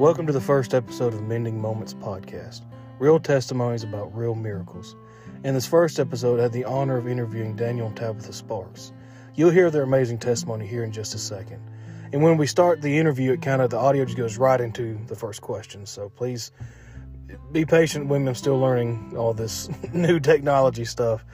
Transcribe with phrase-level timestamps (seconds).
[0.00, 2.62] Welcome to the first episode of Mending Moments podcast,
[2.98, 4.96] real testimonies about real miracles.
[5.44, 8.94] In this first episode, I had the honor of interviewing Daniel and Tabitha Sparks.
[9.34, 11.60] You'll hear their amazing testimony here in just a second.
[12.14, 14.98] And when we start the interview, it kind of the audio just goes right into
[15.06, 15.84] the first question.
[15.84, 16.50] So please
[17.52, 18.16] be patient me.
[18.16, 21.26] I'm still learning all this new technology stuff.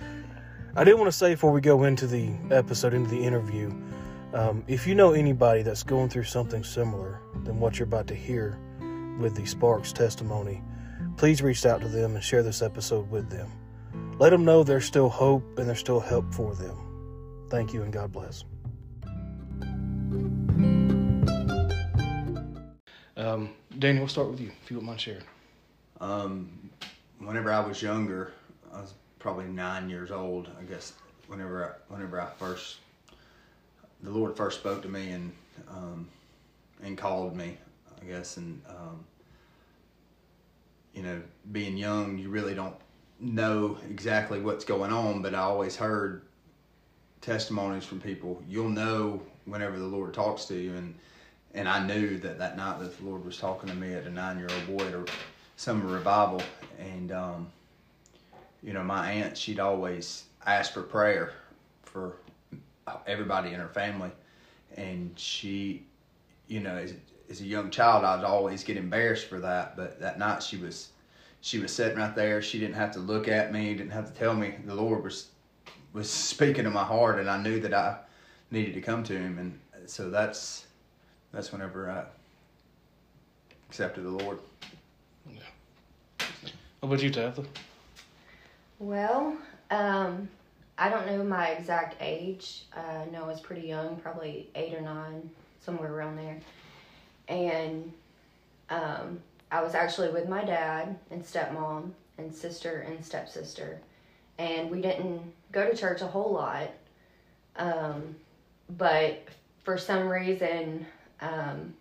[0.75, 3.73] I did want to say before we go into the episode, into the interview,
[4.37, 8.15] um, if you know anybody that's going through something similar than what you're about to
[8.15, 8.59] hear
[9.19, 10.63] with the Sparks testimony,
[11.17, 13.51] please reach out to them and share this episode with them.
[14.19, 17.47] Let them know there's still hope and there's still help for them.
[17.49, 18.45] Thank you and God bless.
[23.17, 25.23] Um, Daniel, we'll start with you if you wouldn't mind sharing.
[26.03, 26.71] Um,
[27.21, 28.33] whenever I was younger,
[28.71, 30.51] I was probably nine years old.
[30.61, 30.93] I guess
[31.27, 32.81] whenever I, whenever I first,
[34.03, 35.33] the Lord first spoke to me and
[35.69, 36.09] um,
[36.83, 37.57] and called me,
[38.01, 39.05] I guess, and um,
[40.95, 41.21] you know,
[41.53, 42.75] being young, you really don't
[43.21, 46.23] know exactly what's going on, but I always heard
[47.21, 48.43] testimonies from people.
[48.49, 50.95] You'll know whenever the Lord talks to you, and
[51.55, 54.11] and I knew that that night that the Lord was talking to me at a
[54.11, 55.05] nine year old boy at a
[55.57, 56.43] summer revival,
[56.79, 57.49] and um,
[58.63, 61.33] you know my aunt she'd always ask for prayer
[61.83, 62.17] for
[63.07, 64.11] everybody in her family,
[64.77, 65.85] and she,
[66.49, 66.95] you know, as,
[67.31, 70.91] as a young child, I'd always get embarrassed for that, but that night she was
[71.41, 72.43] she was sitting right there.
[72.43, 74.55] She didn't have to look at me, didn't have to tell me.
[74.65, 75.29] The Lord was
[75.93, 77.99] was speaking to my heart, and I knew that I
[78.51, 80.67] needed to come to Him, and so that's
[81.33, 82.05] that's whenever I
[83.69, 84.39] accepted the Lord.
[85.31, 85.41] Yeah.
[86.21, 87.45] How about you, Tabitha?
[88.79, 89.37] Well,
[89.71, 90.29] um,
[90.79, 92.65] I don't know my exact age.
[92.77, 96.39] Uh, know I was pretty young, probably eight or nine, somewhere around there.
[97.29, 97.93] And
[98.69, 103.81] um, I was actually with my dad and stepmom and sister and stepsister.
[104.39, 106.71] And we didn't go to church a whole lot.
[107.57, 108.15] Um,
[108.77, 109.27] but
[109.65, 110.85] for some reason,
[111.21, 111.73] um,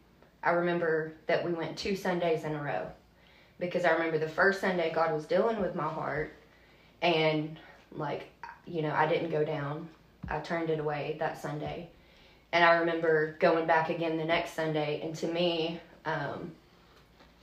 [0.41, 2.87] I remember that we went two Sundays in a row.
[3.59, 6.33] Because I remember the first Sunday God was dealing with my heart.
[7.01, 7.57] And
[7.91, 8.29] like,
[8.65, 9.89] you know, I didn't go down.
[10.27, 11.89] I turned it away that Sunday.
[12.51, 15.01] And I remember going back again the next Sunday.
[15.03, 16.51] And to me, um,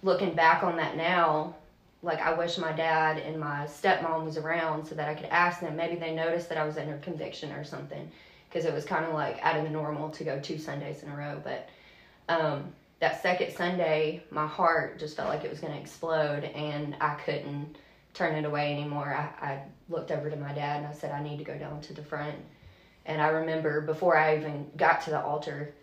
[0.03, 1.55] looking back on that now,
[2.03, 5.61] like I wish my dad and my stepmom was around so that I could ask
[5.61, 5.77] them.
[5.77, 8.11] Maybe they noticed that I was under conviction or something
[8.49, 11.11] because it was kind of like out of the normal to go two Sundays in
[11.11, 11.41] a row.
[11.43, 11.69] But
[12.29, 16.97] um, that second Sunday, my heart just felt like it was going to explode and
[17.01, 17.77] I couldn't
[18.15, 19.15] turn it away anymore.
[19.15, 21.81] I, I looked over to my dad and I said, I need to go down
[21.83, 22.37] to the front.
[23.07, 25.75] And I remember before I even got to the altar,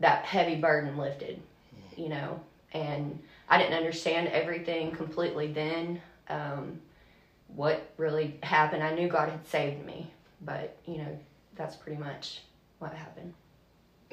[0.00, 1.40] that heavy burden lifted,
[1.96, 2.40] you know,
[2.72, 6.00] and I didn't understand everything completely then.
[6.28, 6.80] Um,
[7.48, 10.10] what really happened, I knew God had saved me,
[10.42, 11.18] but you know,
[11.56, 12.40] that's pretty much
[12.78, 13.34] what happened.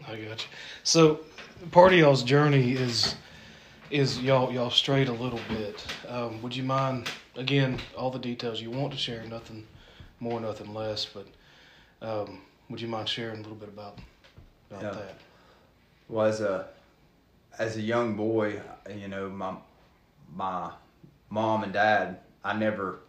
[0.07, 0.50] I got you.
[0.83, 1.19] So,
[1.72, 3.16] part of y'all's journey is
[3.89, 5.85] is y'all y'all strayed a little bit.
[6.07, 9.23] Um, would you mind again all the details you want to share?
[9.25, 9.65] Nothing
[10.19, 11.05] more, nothing less.
[11.05, 11.27] But
[12.01, 13.99] um, would you mind sharing a little bit about
[14.69, 14.99] about Yeah.
[15.01, 15.15] that?
[16.09, 16.67] Well, as a
[17.59, 18.61] as a young boy,
[18.93, 19.55] you know, my
[20.33, 20.71] my
[21.29, 22.99] mom and dad, I never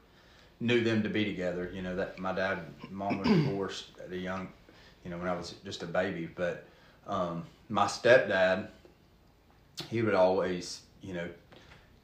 [0.61, 1.71] knew them to be together.
[1.73, 4.49] You know that my dad, mom was divorced at a young,
[5.05, 6.29] you know, when I was just a baby.
[6.35, 6.65] But
[7.07, 8.69] um, my stepdad,
[9.91, 11.29] he would always, you know,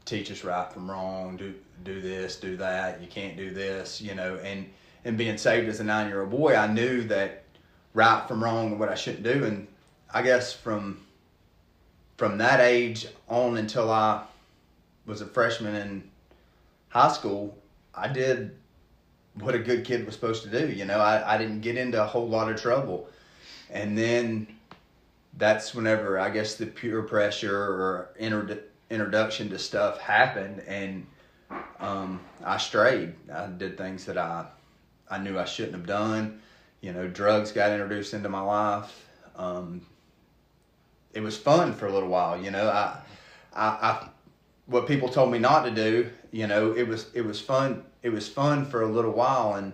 [0.04, 1.36] teach us right from wrong.
[1.36, 3.00] Do do this, do that.
[3.00, 4.00] You can't do this.
[4.00, 4.68] You know, and
[5.04, 7.44] and being saved as a nine year old boy, I knew that
[7.92, 9.44] right from wrong and what I shouldn't do.
[9.44, 9.66] And
[10.12, 11.00] I guess from
[12.16, 14.22] from that age on until I
[15.06, 16.10] was a freshman in
[16.88, 17.56] high school,
[17.94, 18.56] I did
[19.40, 20.72] what a good kid was supposed to do.
[20.72, 23.08] You know, I, I didn't get into a whole lot of trouble.
[23.70, 24.46] And then
[25.36, 31.06] that's whenever I guess the peer pressure or inter- introduction to stuff happened and
[31.80, 33.14] um, I strayed.
[33.32, 34.46] I did things that I
[35.10, 36.40] I knew I shouldn't have done.
[36.80, 39.08] You know, drugs got introduced into my life.
[39.36, 39.82] Um,
[41.12, 42.40] it was fun for a little while.
[42.40, 42.98] You know, I,
[43.54, 44.08] I, I,
[44.66, 46.10] what people told me not to do.
[46.32, 47.84] You know, it was it was fun.
[48.02, 49.72] It was fun for a little while, and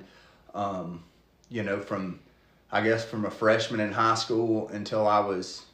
[0.54, 1.04] um,
[1.48, 2.20] you know, from
[2.72, 5.64] I guess from a freshman in high school until I was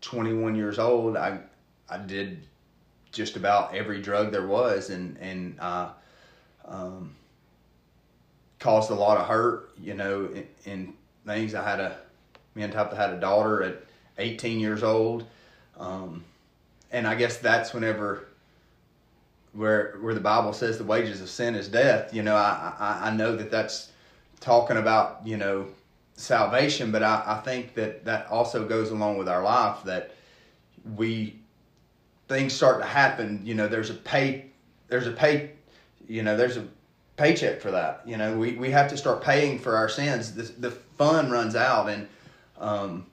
[0.00, 1.40] twenty one years old, I
[1.88, 2.46] I did
[3.12, 5.90] just about every drug there was, and and uh,
[6.64, 7.14] um,
[8.58, 9.70] caused a lot of hurt.
[9.80, 10.94] You know, in, in
[11.26, 11.54] things.
[11.54, 11.98] I had a
[12.54, 13.82] me and Tapa had a daughter at
[14.18, 15.26] 18 years old.
[15.78, 16.24] Um,
[16.92, 18.28] and I guess that's whenever
[19.52, 22.14] where where the Bible says the wages of sin is death.
[22.14, 23.90] You know, I I, I know that that's
[24.40, 25.66] talking about you know
[26.14, 30.14] salvation, but I, I think that that also goes along with our life that
[30.96, 31.40] we
[32.28, 33.42] things start to happen.
[33.44, 34.46] You know, there's a pay
[34.88, 35.52] there's a pay
[36.06, 36.66] you know there's a
[37.16, 38.02] paycheck for that.
[38.06, 40.34] You know, we, we have to start paying for our sins.
[40.34, 42.08] The, the fun runs out, and
[42.58, 43.06] um,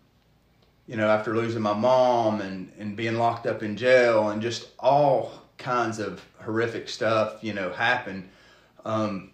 [0.88, 4.70] you know, after losing my mom and and being locked up in jail and just
[4.80, 8.30] all kinds of horrific stuff, you know, happened.
[8.86, 9.32] Um,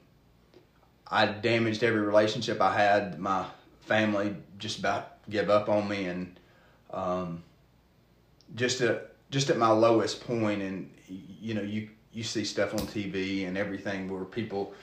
[1.10, 3.18] I damaged every relationship I had.
[3.18, 3.46] My
[3.88, 6.40] family just about give up on me, and
[6.92, 7.44] um,
[8.56, 12.80] just at just at my lowest point, and you know, you you see stuff on
[12.80, 14.74] TV and everything where people,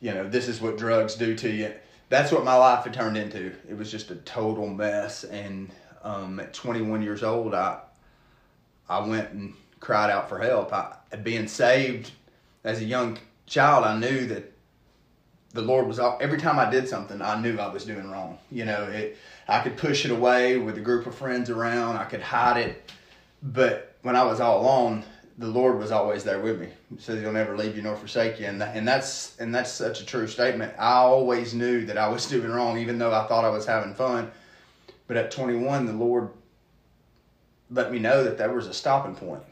[0.00, 1.72] you know, this is what drugs do to you.
[2.08, 3.52] That's what my life had turned into.
[3.68, 5.24] It was just a total mess.
[5.24, 5.70] And
[6.02, 7.80] um, at 21 years old, I
[8.88, 10.72] I went and cried out for help.
[10.72, 12.10] I, being saved
[12.64, 14.52] as a young child, I knew that
[15.58, 18.38] the Lord was all, every time I did something, I knew I was doing wrong.
[18.48, 19.18] You know, it
[19.48, 21.96] I could push it away with a group of friends around.
[21.96, 22.92] I could hide it,
[23.42, 25.02] but when I was all alone,
[25.36, 26.68] the Lord was always there with me.
[26.94, 29.72] He says He'll never leave you nor forsake you, and that, and that's and that's
[29.72, 30.74] such a true statement.
[30.78, 33.96] I always knew that I was doing wrong, even though I thought I was having
[33.96, 34.30] fun.
[35.08, 36.28] But at 21, the Lord
[37.68, 39.42] let me know that there was a stopping point,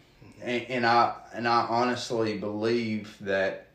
[0.40, 3.66] and, and I and I honestly believe that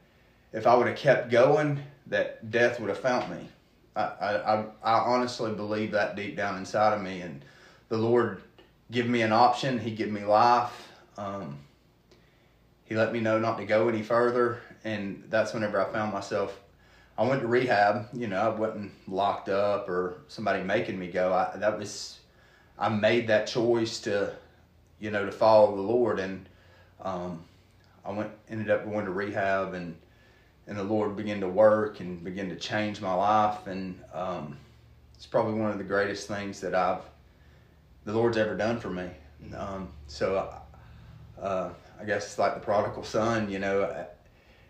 [0.53, 1.81] if I would have kept going,
[2.11, 3.47] that death would have found me.
[3.95, 7.43] I, I I honestly believe that deep down inside of me, and
[7.89, 8.41] the Lord
[8.91, 9.79] give me an option.
[9.79, 10.89] He give me life.
[11.17, 11.57] Um,
[12.85, 16.59] he let me know not to go any further, and that's whenever I found myself.
[17.17, 18.07] I went to rehab.
[18.13, 21.33] You know, I wasn't locked up or somebody making me go.
[21.33, 22.19] I that was
[22.77, 24.33] I made that choice to,
[24.99, 26.47] you know, to follow the Lord, and
[27.01, 27.43] um,
[28.05, 29.95] I went ended up going to rehab, and
[30.71, 34.56] and the Lord began to work and begin to change my life, and um,
[35.13, 37.01] it's probably one of the greatest things that I've
[38.06, 39.09] the Lord's ever done for me.
[39.53, 40.50] Um, so,
[41.41, 44.06] uh, I guess it's like the prodigal son, you know.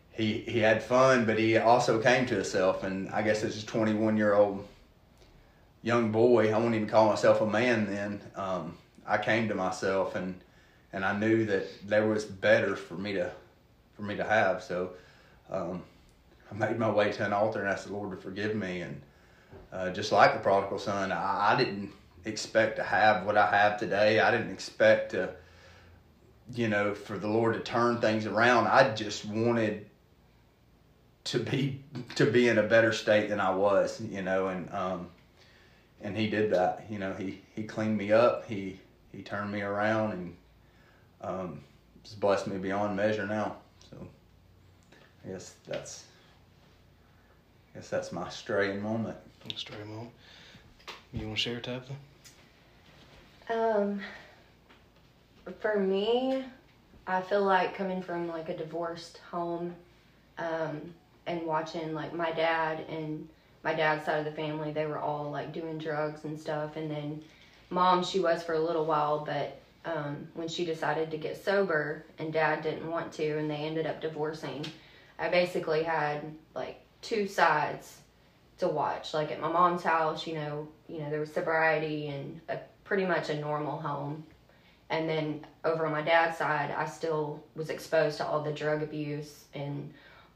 [0.09, 3.65] He he had fun, but he also came to himself, and I guess as a
[3.68, 4.68] 21 year old
[5.83, 8.21] young boy, I won't even call myself a man then.
[8.36, 8.75] Um,
[9.06, 10.42] I came to myself, and
[10.94, 13.31] and I knew that there was better for me to
[13.94, 14.63] for me to have.
[14.63, 14.94] So
[15.51, 15.83] um,
[16.51, 18.81] I made my way to an altar and asked the Lord to forgive me.
[18.81, 19.01] And
[19.71, 21.92] uh, just like the prodigal son, I, I didn't
[22.25, 24.19] expect to have what I have today.
[24.19, 25.33] I didn't expect to
[26.56, 28.68] you know, for the Lord to turn things around.
[28.68, 29.86] I just wanted
[31.25, 31.83] to be
[32.15, 35.07] to be in a better state than I was, you know, and um,
[36.01, 36.86] and he did that.
[36.89, 38.47] You know, he he cleaned me up.
[38.47, 38.80] He
[39.12, 40.36] he turned me around and
[41.21, 41.62] um,
[42.19, 43.57] blessed me beyond measure now.
[43.89, 44.07] So
[45.25, 46.06] I guess that's
[47.73, 49.18] I guess that's my straying moment.
[49.56, 50.12] Stray moment.
[51.13, 51.94] You want to share, Tabitha?
[53.50, 54.01] Um,
[55.59, 56.44] for me,
[57.07, 59.75] I feel like coming from like a divorced home,
[60.38, 60.94] um,
[61.27, 63.27] and watching like my dad and
[63.63, 66.75] my dad's side of the family, they were all like doing drugs and stuff.
[66.77, 67.21] And then
[67.69, 72.06] mom, she was for a little while, but um, when she decided to get sober
[72.19, 74.66] and dad didn't want to, and they ended up divorcing,
[75.19, 76.23] I basically had
[76.56, 77.97] like two sides
[78.59, 79.13] to watch.
[79.13, 83.05] Like at my mom's house, you know, you know there was sobriety and a, pretty
[83.05, 84.23] much a normal home
[84.91, 88.83] and then over on my dad's side, I still was exposed to all the drug
[88.83, 89.91] abuse and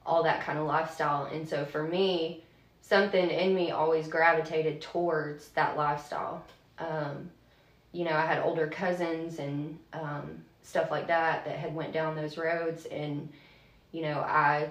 [0.06, 1.26] all that kind of lifestyle.
[1.26, 2.42] And so for me,
[2.82, 6.42] something in me always gravitated towards that lifestyle.
[6.80, 7.30] Um,
[7.92, 12.16] you know, I had older cousins and um, stuff like that that had went down
[12.16, 13.28] those roads, and
[13.92, 14.70] you know, I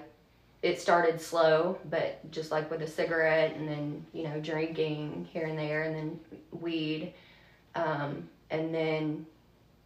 [0.65, 5.45] it started slow, but just like with a cigarette, and then you know, drinking here
[5.45, 6.19] and there, and then
[6.51, 7.13] weed,
[7.75, 9.27] um, and then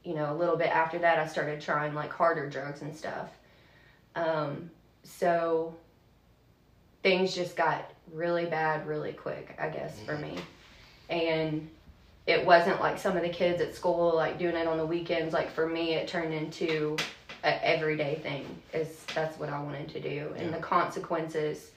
[0.05, 3.27] you know, a little bit after that, I started trying like harder drugs and stuff.
[4.15, 4.71] Um,
[5.03, 5.75] so
[7.03, 10.37] things just got really bad really quick, I guess, for me.
[11.09, 11.69] And
[12.25, 15.33] it wasn't like some of the kids at school, like doing it on the weekends.
[15.33, 16.95] Like for me, it turned into
[17.43, 18.45] an everyday thing.
[18.73, 21.71] Is that's what I wanted to do, and the consequences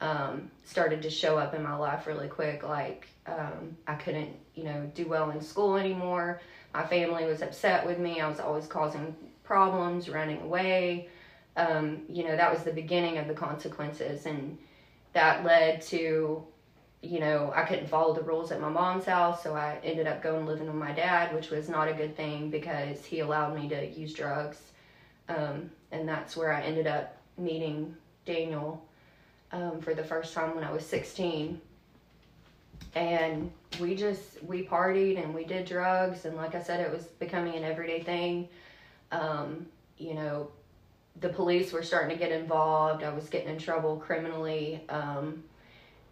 [0.00, 2.62] um, started to show up in my life really quick.
[2.62, 6.40] Like um, I couldn't, you know, do well in school anymore.
[6.74, 8.20] My family was upset with me.
[8.20, 11.08] I was always causing problems, running away.
[11.56, 14.58] Um, you know, that was the beginning of the consequences, and
[15.12, 16.44] that led to,
[17.00, 20.20] you know, I couldn't follow the rules at my mom's house, so I ended up
[20.20, 23.68] going living with my dad, which was not a good thing because he allowed me
[23.68, 24.58] to use drugs.
[25.28, 28.84] Um, and that's where I ended up meeting Daniel
[29.52, 31.60] um, for the first time when I was 16.
[32.94, 33.50] And
[33.80, 36.24] we just, we partied and we did drugs.
[36.24, 38.48] And like I said, it was becoming an everyday thing.
[39.10, 39.66] Um,
[39.98, 40.48] you know,
[41.20, 43.02] the police were starting to get involved.
[43.02, 44.82] I was getting in trouble criminally.
[44.88, 45.44] Um,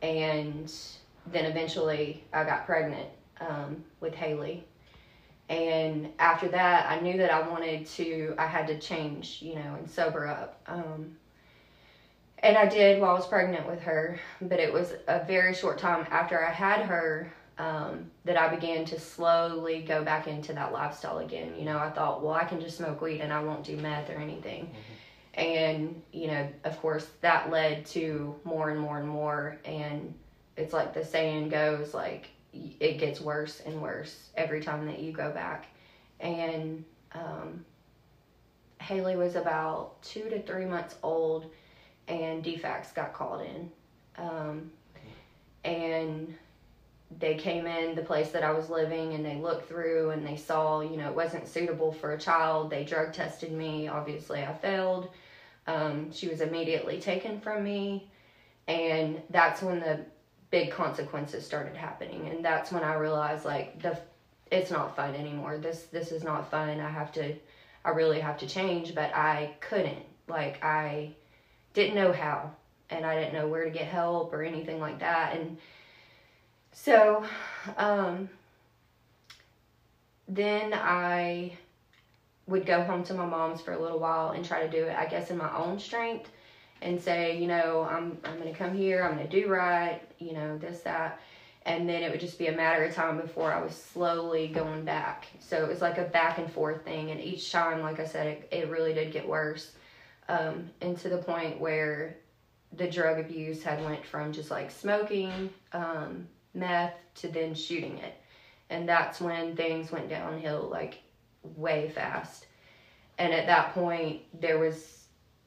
[0.01, 0.73] and
[1.27, 3.09] then eventually I got pregnant
[3.41, 4.65] um, with Haley.
[5.49, 9.75] And after that, I knew that I wanted to, I had to change, you know,
[9.77, 10.61] and sober up.
[10.67, 11.17] Um,
[12.39, 15.79] and I did while I was pregnant with her, but it was a very short
[15.79, 20.73] time after I had her um, that I began to slowly go back into that
[20.73, 21.53] lifestyle again.
[21.57, 24.11] You know, I thought, well, I can just smoke weed and I won't do meth
[24.11, 24.65] or anything.
[24.65, 25.41] Mm-hmm.
[25.41, 29.59] And, you know, of course, that led to more and more and more.
[29.65, 30.13] And
[30.57, 35.13] it's like the saying goes, like, it gets worse and worse every time that you
[35.13, 35.69] go back.
[36.21, 37.65] And um,
[38.81, 41.47] Haley was about two to three months old
[42.09, 43.71] and DFACS got called in.
[44.17, 44.71] Um,
[45.65, 46.35] and
[47.19, 50.37] they came in the place that I was living and they looked through and they
[50.37, 52.71] saw, you know, it wasn't suitable for a child.
[52.71, 53.89] They drug tested me.
[53.89, 55.09] Obviously, I failed.
[55.67, 58.09] Um, she was immediately taken from me.
[58.67, 60.01] And that's when the
[60.53, 62.29] big consequences started happening.
[62.29, 63.99] And that's when I realized, like, the
[64.53, 65.59] it's not fun anymore.
[65.59, 66.79] This this is not fun.
[66.79, 67.35] I have to
[67.85, 70.05] I really have to change, but I couldn't.
[70.29, 71.15] Like I
[71.73, 72.53] didn't know how
[72.91, 75.35] and I didn't know where to get help or anything like that.
[75.35, 75.57] And
[76.73, 77.25] so,
[77.79, 78.29] um,
[80.29, 81.57] then I
[82.47, 84.97] would go home to my mom's for a little while and try to do it,
[84.97, 86.29] I guess, in my own strength
[86.83, 90.01] and say, you know, I'm, I'm going to come here, I'm going to do right,
[90.19, 91.21] you know, this, that.
[91.65, 94.85] And then it would just be a matter of time before I was slowly going
[94.85, 95.29] back.
[95.39, 97.13] So it was like a back and forth thing.
[97.13, 99.73] And each time, like I said, it, it really did get worse.
[100.29, 102.17] Um, and to the point where
[102.73, 108.15] the drug abuse had went from just like smoking, um, meth to then shooting it.
[108.71, 111.01] And that's when things went downhill like
[111.57, 112.47] way fast.
[113.19, 115.02] And at that point, there was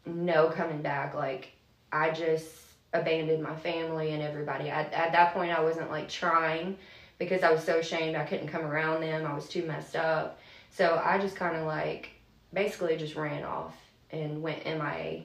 [0.05, 1.13] no coming back.
[1.13, 1.51] Like,
[1.91, 2.51] I just
[2.93, 4.71] abandoned my family and everybody.
[4.71, 6.77] I, at that point, I wasn't like trying
[7.17, 9.25] because I was so ashamed I couldn't come around them.
[9.25, 10.39] I was too messed up.
[10.71, 12.11] So I just kind of like
[12.53, 13.75] basically just ran off
[14.11, 15.23] and went MIA.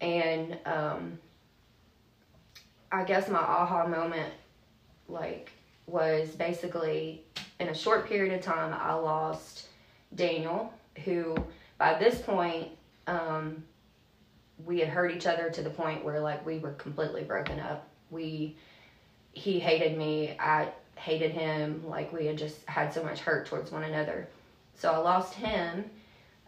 [0.00, 1.18] And um,
[2.90, 4.32] I guess my aha moment
[5.08, 5.52] like
[5.86, 7.22] was basically
[7.60, 9.66] in a short period of time I lost
[10.14, 10.72] Daniel,
[11.04, 11.36] who
[11.78, 12.68] by this point
[13.06, 13.62] um,
[14.64, 17.88] we had hurt each other to the point where like we were completely broken up.
[18.10, 18.56] We
[19.32, 23.70] he hated me, I hated him, like we had just had so much hurt towards
[23.72, 24.28] one another.
[24.74, 25.84] So I lost him.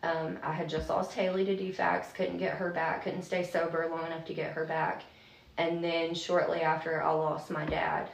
[0.02, 3.88] Um, I had just lost Haley to DFACS, couldn't get her back, couldn't stay sober
[3.90, 5.02] long enough to get her back.
[5.56, 8.10] And then shortly after, I lost my dad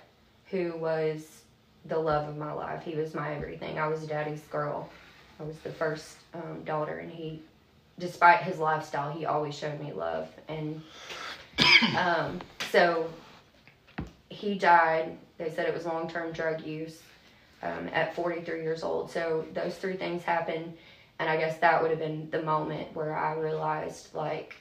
[0.51, 1.43] who was
[1.87, 2.83] the love of my life.
[2.83, 3.79] He was my everything.
[3.79, 4.89] I was daddy's girl.
[5.39, 7.43] I was the first um, daughter, and he,
[8.01, 10.29] despite his lifestyle, he always showed me love.
[10.49, 10.83] And
[11.97, 12.41] um,
[12.71, 13.09] so
[14.29, 15.17] he died.
[15.39, 17.03] They said it was long term drug use
[17.63, 19.11] um, at 43 years old.
[19.11, 20.77] So those three things happened.
[21.19, 24.57] And I guess that would have been the moment where I realized, like,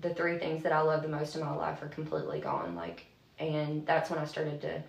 [0.00, 2.74] the three things that I love the most in my life are completely gone.
[2.74, 3.06] Like,
[3.38, 4.82] and that's when I started to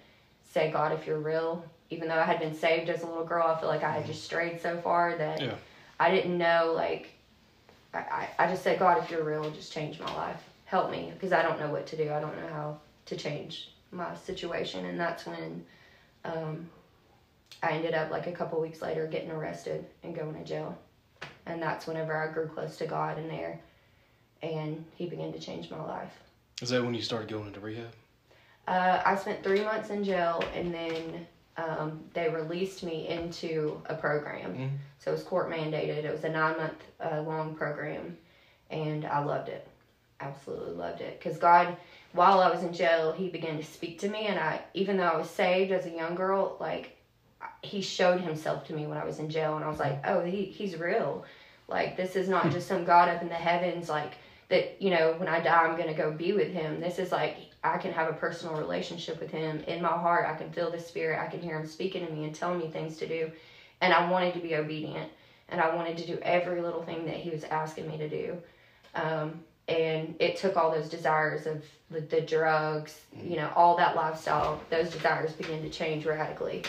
[0.51, 3.48] say, God, if you're real, even though I had been saved as a little girl,
[3.48, 5.56] I feel like I had just strayed so far that yeah.
[5.98, 7.16] I didn't know, like,
[7.97, 10.41] I, I just said, God, if you're real, just change my life.
[10.65, 12.11] Help me, because I don't know what to do.
[12.11, 14.85] I don't know how to change my situation.
[14.85, 15.65] And that's when
[16.25, 16.69] um,
[17.63, 20.77] I ended up, like, a couple weeks later, getting arrested and going to jail.
[21.45, 23.59] And that's whenever I grew close to God in there.
[24.43, 26.11] And He began to change my life.
[26.61, 27.87] Is that when you started going into rehab?
[28.67, 31.25] Uh, I spent three months in jail, and then
[31.57, 34.53] um, they released me into a program.
[34.53, 34.75] Mm-hmm.
[34.99, 36.03] So it was court mandated.
[36.03, 38.17] It was a nine month uh, long program,
[38.69, 39.67] and I loved it.
[40.19, 41.19] Absolutely loved it.
[41.19, 41.75] Because God,
[42.13, 45.03] while I was in jail, He began to speak to me, and I, even though
[45.03, 46.95] I was saved as a young girl, like
[47.63, 50.23] He showed Himself to me when I was in jail, and I was like, oh,
[50.23, 51.25] he, He's real.
[51.67, 54.13] Like this is not just some God up in the heavens, like
[54.49, 54.79] that.
[54.79, 56.79] You know, when I die, I'm gonna go be with Him.
[56.79, 57.35] This is like
[57.74, 59.63] I can have a personal relationship with him.
[59.67, 61.19] In my heart, I can feel the spirit.
[61.19, 63.31] I can hear him speaking to me and telling me things to do.
[63.81, 65.12] And I wanted to be obedient.
[65.50, 68.38] And I wanted to do every little thing that he was asking me to do.
[68.95, 73.95] Um, and it took all those desires of the, the drugs, you know, all that
[73.95, 74.62] lifestyle.
[74.69, 76.63] Those desires began to change radically,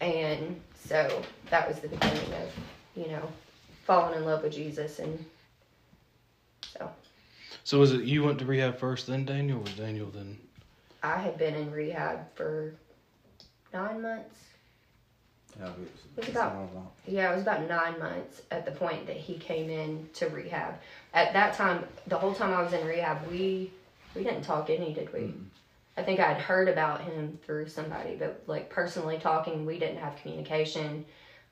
[0.00, 2.50] and so that was the beginning of,
[2.96, 3.28] you know,
[3.84, 5.22] falling in love with Jesus, and
[6.62, 6.90] so
[7.64, 10.38] So was it you went to rehab first, then Daniel, or was Daniel then?
[11.02, 12.74] I had been in rehab for
[13.72, 14.36] nine months.
[15.58, 15.88] Yeah, it was,
[16.18, 16.88] It's it's about- long.
[17.06, 20.74] Yeah, it was about nine months at the point that he came in to rehab.
[21.14, 23.70] At that time, the whole time I was in rehab, we
[24.14, 25.20] we didn't talk any, did we?
[25.20, 25.44] Mm-mm.
[25.96, 30.16] I think I'd heard about him through somebody, but like personally talking, we didn't have
[30.16, 31.04] communication.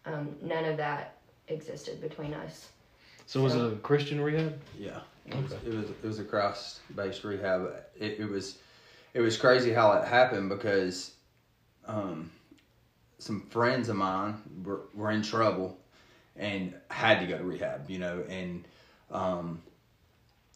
[0.07, 1.15] Um, none of that
[1.49, 2.69] existed between us.
[3.27, 4.59] So was it a Christian rehab?
[4.77, 5.57] Yeah, it was, Okay.
[5.67, 7.73] it was it was a Christ based rehab.
[7.99, 8.59] It, it was
[9.15, 11.13] it was crazy how it happened because
[11.87, 12.31] um,
[13.19, 15.79] some friends of mine were, were in trouble
[16.37, 17.89] and had to go to rehab.
[17.91, 18.65] You know, and
[19.11, 19.63] um,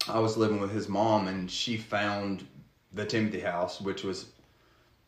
[0.09, 2.47] I was living with his mom, and she found
[2.93, 4.27] the Timothy House, which was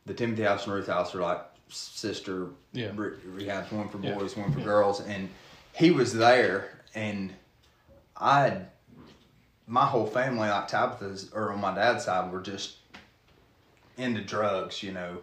[0.07, 2.91] the Timothy House and Ruth House are like sister Yeah.
[2.95, 4.15] re- rehabs, one for Yeah.
[4.15, 4.65] boys, one for Yeah.
[4.67, 5.29] girls, and
[5.75, 7.35] he was there, and
[8.17, 8.71] I had
[9.67, 12.77] my whole family, like Tabitha's, or on my dad's side, were just
[13.97, 14.83] into drugs.
[14.83, 15.19] You know,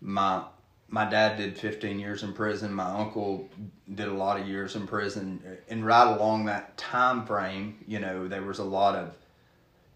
[0.00, 0.44] my
[0.88, 2.72] my dad did 15 years in prison.
[2.72, 3.48] My uncle
[3.92, 8.28] did a lot of years in prison, and right along that time frame, you know,
[8.28, 9.14] there was a lot of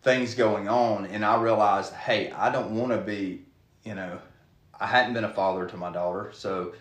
[0.02, 3.44] things going on, and I realized, hey, I don't want to be,
[3.84, 4.18] you know,
[4.80, 6.72] I hadn't been a father to my daughter, so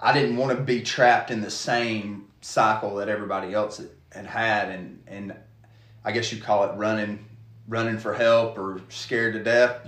[0.00, 4.70] I didn't want to be trapped in the same cycle that everybody else had- had
[4.70, 5.34] and and
[6.04, 7.24] I guess you call it running
[7.68, 9.86] running for help or scared to death,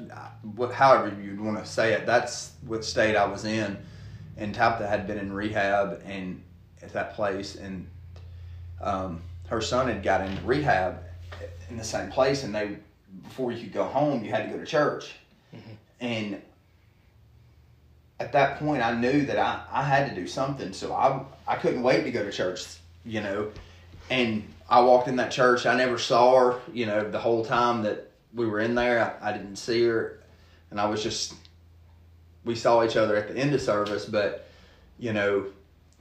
[0.72, 2.06] however you'd want to say it.
[2.06, 3.76] That's what state I was in,
[4.36, 6.40] and Tabitha had been in rehab and
[6.80, 7.86] at that place, and
[8.80, 10.98] um, her son had got into rehab
[11.70, 12.76] in the same place, and they
[13.24, 15.14] before you could go home, you had to go to church,
[16.00, 16.40] and
[18.22, 20.72] at that point, I knew that I, I had to do something.
[20.72, 22.64] So I I couldn't wait to go to church,
[23.04, 23.50] you know.
[24.10, 25.66] And I walked in that church.
[25.66, 29.18] I never saw her, you know, the whole time that we were in there.
[29.20, 30.18] I, I didn't see her,
[30.70, 31.34] and I was just
[32.46, 34.06] we saw each other at the end of service.
[34.06, 34.48] But
[34.98, 35.44] you know,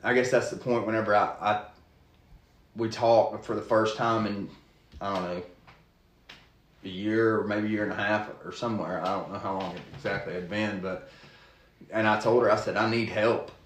[0.06, 0.86] I guess that's the point.
[0.86, 1.66] Whenever I, I
[2.78, 4.50] we talked for the first time in
[5.02, 5.44] I don't know
[6.86, 9.02] a year or maybe a year and a half or somewhere.
[9.02, 11.12] I don't know how long it exactly had been, but
[11.92, 13.52] and I told her I said I need help.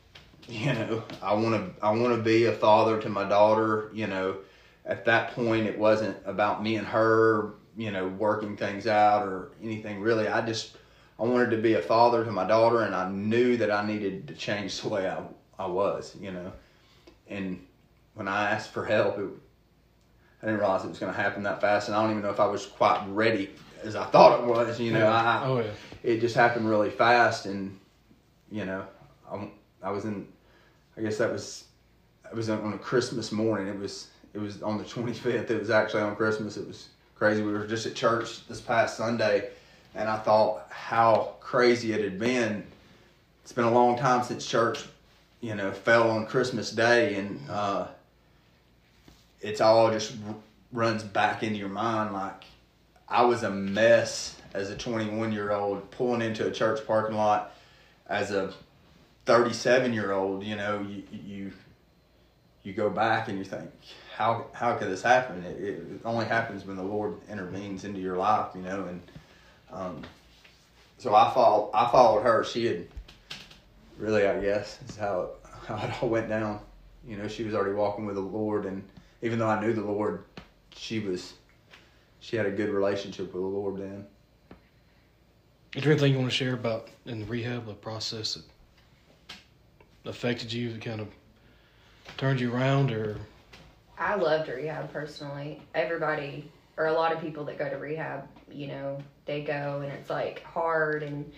[0.47, 3.89] You know, I want to I want to be a father to my daughter.
[3.95, 4.37] You know,
[4.85, 7.53] at that point it wasn't about me and her.
[7.77, 10.29] You know, working things out or anything really.
[10.29, 10.77] I just
[11.19, 14.29] I wanted to be a father to my daughter, and I knew that I needed
[14.29, 15.21] to change the way I
[15.59, 16.15] I was.
[16.17, 16.53] You know,
[17.27, 17.65] and
[18.13, 19.27] when I asked for help, it,
[20.41, 22.29] I didn't realize it was going to happen that fast, and I don't even know
[22.29, 23.49] if I was quite ready
[23.83, 24.79] as I thought it was.
[24.79, 25.71] You know, I, oh yeah.
[26.01, 27.77] it just happened really fast and
[28.51, 28.85] you know
[29.29, 29.49] I,
[29.81, 30.27] I was in
[30.97, 31.65] i guess that was
[32.29, 35.69] it was on a christmas morning it was it was on the 25th it was
[35.69, 36.57] actually on christmas.
[36.57, 37.41] It was crazy.
[37.41, 39.49] We were just at church this past sunday
[39.95, 42.63] and i thought how crazy it had been.
[43.43, 44.85] It's been a long time since church
[45.41, 47.87] you know fell on christmas day and uh
[49.41, 50.35] it's all just r-
[50.71, 52.13] runs back into your mind.
[52.13, 52.45] Like
[53.07, 57.53] I was a mess as a 21 year old pulling into a church parking lot
[58.07, 58.53] as a
[59.25, 60.43] 37 year old.
[60.43, 61.51] You know, you you
[62.63, 63.69] you go back and you think,
[64.15, 65.43] how how could this happen?
[65.43, 68.47] It, it only happens when the Lord intervenes into your life.
[68.56, 69.01] You know, and
[69.71, 70.01] um,
[70.97, 72.45] so I followed I followed her.
[72.45, 72.88] She had
[73.97, 76.62] really, I guess, is how it, how it all went down.
[77.06, 78.84] You know, she was already walking with the Lord, and
[79.21, 80.23] even though I knew the Lord,
[80.73, 81.34] she was
[82.21, 84.06] she had a good relationship with the Lord then.
[85.75, 90.54] Is there anything you want to share about in the rehab, the process that affected
[90.54, 91.10] you, that kind of
[92.15, 93.17] turned you around, or
[93.97, 95.62] I loved rehab personally.
[95.73, 99.91] Everybody, or a lot of people that go to rehab, you know, they go and
[99.91, 101.31] it's like hard and,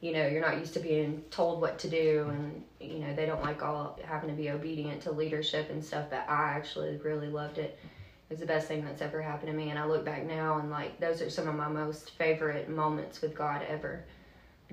[0.00, 3.26] you know, you're not used to being told what to do and, you know, they
[3.26, 7.28] don't like all having to be obedient to leadership and stuff, but I actually really
[7.28, 7.78] loved it.
[8.28, 9.70] It was the best thing that's ever happened to me.
[9.70, 13.20] And I look back now and like, those are some of my most favorite moments
[13.20, 14.04] with God ever.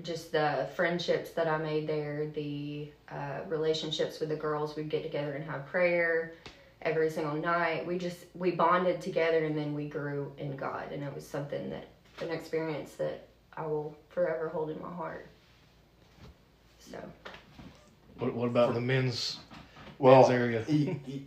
[0.02, 4.74] Just the friendships that I made there, the uh, relationships with the girls.
[4.74, 6.32] We'd get together and have prayer
[6.82, 7.86] every single night.
[7.86, 11.70] We just we bonded together and then we grew in God and it was something
[11.70, 11.88] that
[12.20, 15.26] an experience that I will forever hold in my heart.
[16.78, 16.98] So
[18.18, 19.38] what, what about the men's
[19.98, 20.64] Well, men's area?
[20.68, 21.22] y- y-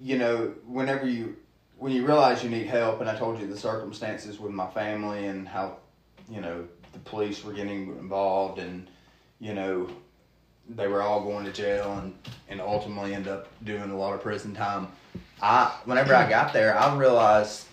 [0.00, 1.36] you know, whenever you
[1.78, 5.26] when you realize you need help, and I told you the circumstances with my family
[5.26, 5.76] and how,
[6.28, 8.88] you know, the police were getting involved, and
[9.38, 9.88] you know,
[10.68, 12.14] they were all going to jail, and
[12.48, 14.88] and ultimately end up doing a lot of prison time.
[15.40, 17.66] I whenever I got there, I realized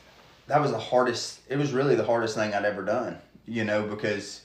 [0.47, 1.41] that was the hardest.
[1.49, 3.17] It was really the hardest thing I'd ever done.
[3.45, 4.41] You know, because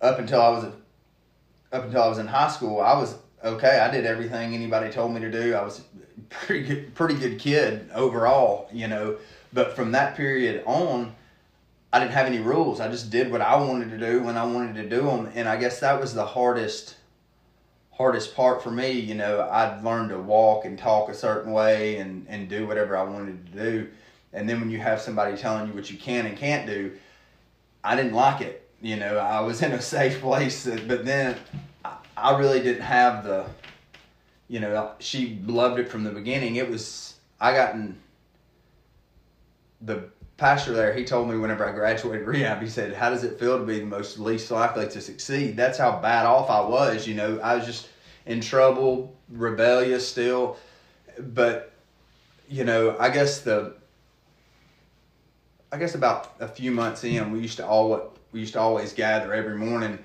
[0.00, 0.64] up until I was
[1.72, 3.80] up until I was in high school, I was okay.
[3.80, 5.54] I did everything anybody told me to do.
[5.54, 5.82] I was
[6.28, 9.16] pretty good, pretty good kid overall, you know.
[9.52, 11.14] But from that period on,
[11.92, 12.80] I didn't have any rules.
[12.80, 15.48] I just did what I wanted to do when I wanted to do them, and
[15.48, 16.96] I guess that was the hardest
[17.92, 18.92] hardest part for me.
[18.92, 22.96] You know, I'd learned to walk and talk a certain way and and do whatever
[22.96, 23.88] I wanted to do,
[24.32, 26.92] and then when you have somebody telling you what you can and can't do,
[27.84, 31.36] I didn't like it you know, I was in a safe place, but then
[32.16, 33.46] I really didn't have the,
[34.48, 36.56] you know, she loved it from the beginning.
[36.56, 38.00] It was, I gotten
[39.80, 40.10] the
[40.42, 43.60] pastor there, he told me whenever I graduated rehab, he said, How does it feel
[43.60, 45.56] to be the most least likely to succeed?
[45.56, 47.38] That's how bad off I was, you know.
[47.38, 47.88] I was just
[48.26, 50.56] in trouble, rebellious still.
[51.16, 51.70] But,
[52.48, 53.74] you know, I guess the,
[55.70, 58.92] I guess about a few months in, we used to all we used to always
[58.92, 59.96] gather every morning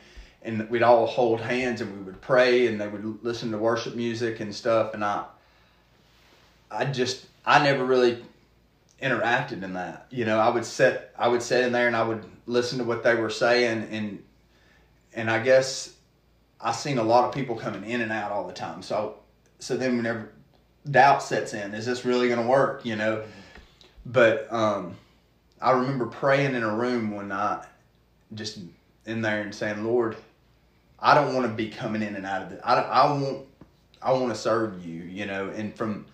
[0.43, 3.95] and we'd all hold hands and we would pray and they would listen to worship
[3.95, 5.25] music and stuff and I
[6.69, 8.21] I just I never really
[9.01, 10.07] interacted in that.
[10.09, 12.83] You know, I would sit I would sit in there and I would listen to
[12.83, 14.23] what they were saying and
[15.13, 15.93] and I guess
[16.59, 18.81] I seen a lot of people coming in and out all the time.
[18.81, 19.19] So
[19.59, 20.29] so then whenever
[20.89, 23.23] doubt sets in, is this really to work, you know?
[24.05, 24.95] But um
[25.61, 27.65] I remember praying in a room one night
[28.33, 28.59] just
[29.05, 30.17] in there and saying, Lord,
[30.99, 32.61] I don't want to be coming in and out of this.
[32.63, 33.45] I, I want,
[34.01, 35.49] I want to serve you, you know.
[35.49, 36.05] And from,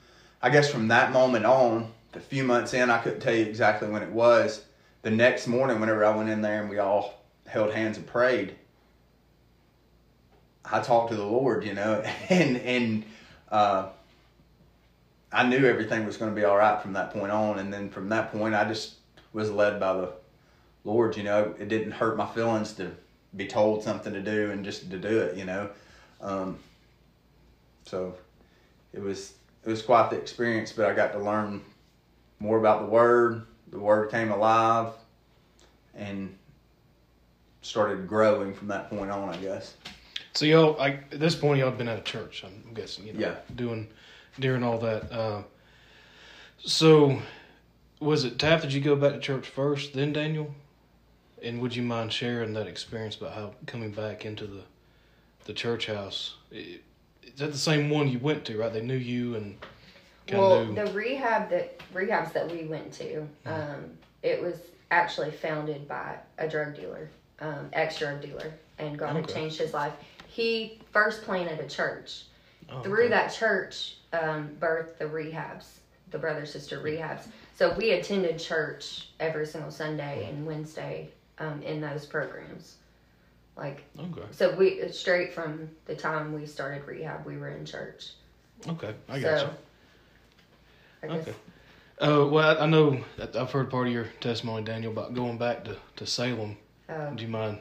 [0.42, 3.90] I guess from that moment on, a few months in, I couldn't tell you exactly
[3.90, 4.64] when it was.
[5.02, 8.56] The next morning, whenever I went in there and we all held hands and prayed,
[10.66, 13.06] I talked to the Lord, you know, and and
[13.52, 13.90] uh,
[15.32, 17.60] I knew everything was going to be all right from that point on.
[17.60, 18.96] And then from that point, I just
[19.34, 20.14] was led by the
[20.84, 22.92] Lord, you know, it didn't hurt my feelings to
[23.36, 25.70] be told something to do and just to do it, you know.
[26.22, 26.60] Um,
[27.86, 28.16] so
[28.94, 29.34] it was
[29.66, 31.62] it was quite the experience, but I got to learn
[32.44, 33.44] more about the word.
[33.72, 34.94] The word came alive
[35.96, 36.38] and
[37.62, 39.76] started growing from that point on, I guess.
[40.34, 42.44] So y'all, I, at this point, y'all have been at a church.
[42.44, 43.88] I'm guessing, you know, yeah, doing
[44.40, 45.10] during all that.
[45.12, 45.44] Uh,
[46.58, 47.20] so,
[48.02, 48.64] was it Taft?
[48.64, 50.54] Did you go back to church first, then Daniel?
[51.42, 54.64] And would you mind sharing that experience about how coming back into the
[55.46, 56.36] the church house?
[56.52, 56.80] Is
[57.38, 58.58] that the same one you went to?
[58.58, 59.58] Right, they knew you and.
[60.32, 60.76] Well, knew...
[60.76, 63.50] the rehab that rehabs that we went to, mm-hmm.
[63.50, 63.86] um,
[64.22, 64.56] it was
[64.92, 67.10] actually founded by a drug dealer,
[67.40, 69.22] um, ex drug dealer, and God okay.
[69.22, 69.94] had changed his life.
[70.28, 72.24] He first planted a church.
[72.72, 73.10] Oh, Through okay.
[73.10, 75.66] that church, um, birthed the rehabs,
[76.12, 77.28] the brother sister rehabs.
[77.56, 81.10] So we attended church every single Sunday and Wednesday
[81.40, 82.78] um, in those programs.
[83.56, 84.22] Like, okay.
[84.32, 88.12] So we straight from the time we started rehab, we were in church.
[88.68, 89.52] Okay, I got so, you.
[91.04, 91.34] Okay.
[92.00, 95.64] Uh, well, I, I know I've heard part of your testimony, Daniel, about going back
[95.66, 96.58] to, to Salem.
[96.90, 97.12] Oh.
[97.14, 97.60] Do you mind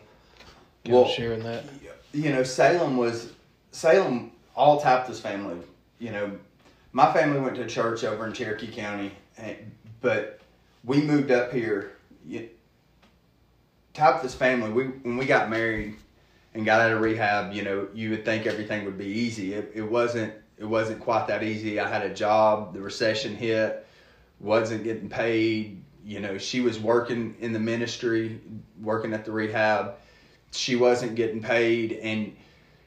[0.87, 1.65] well, sharing that?
[2.13, 3.33] You know, Salem was
[3.71, 4.33] Salem.
[4.55, 5.57] All Tappas family.
[5.99, 6.33] You know,
[6.93, 9.13] my family went to church over in Cherokee County,
[10.03, 10.41] but
[10.85, 11.93] we moved up here
[14.23, 15.97] this family, we when we got married
[16.55, 19.55] and got out of rehab, you know, you would think everything would be easy.
[19.55, 20.35] It, it wasn't.
[20.59, 21.81] It wasn't quite that easy.
[21.81, 22.75] I had a job.
[22.75, 23.87] The recession hit.
[24.41, 25.83] Wasn't getting paid.
[26.05, 28.41] You know, she was working in the ministry,
[28.81, 29.95] working at the rehab.
[30.51, 32.37] She wasn't getting paid, and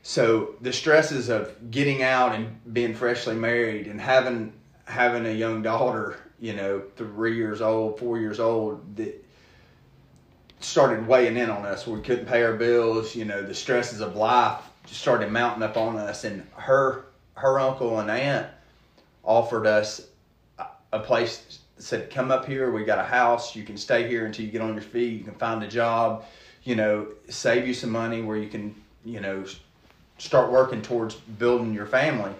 [0.04, 4.54] so the stresses of getting out and being freshly married and having
[4.86, 9.25] having a young daughter, you know, three years old, four years old, that
[10.60, 11.88] started weighing in on us.
[11.88, 13.15] We couldn't pay our bills.
[13.15, 16.23] You know, the stresses of life just started mounting up on us.
[16.23, 18.48] And her her uncle and aunt
[19.24, 20.08] offered us
[20.91, 21.60] a place.
[21.78, 22.71] Said, "Come up here.
[22.71, 23.56] We got a house.
[23.56, 25.19] You can stay here until you get on your feet.
[25.19, 26.26] You can find a job.
[26.63, 29.43] You know, save you some money where you can, you know,
[30.17, 32.32] start working towards building your family."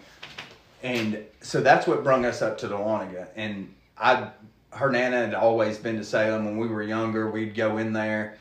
[0.84, 3.28] And so that's what brought us up to Dahlonega.
[3.36, 4.30] And I
[4.72, 7.30] her nana had always been to Salem when we were younger.
[7.30, 8.36] We'd go in there,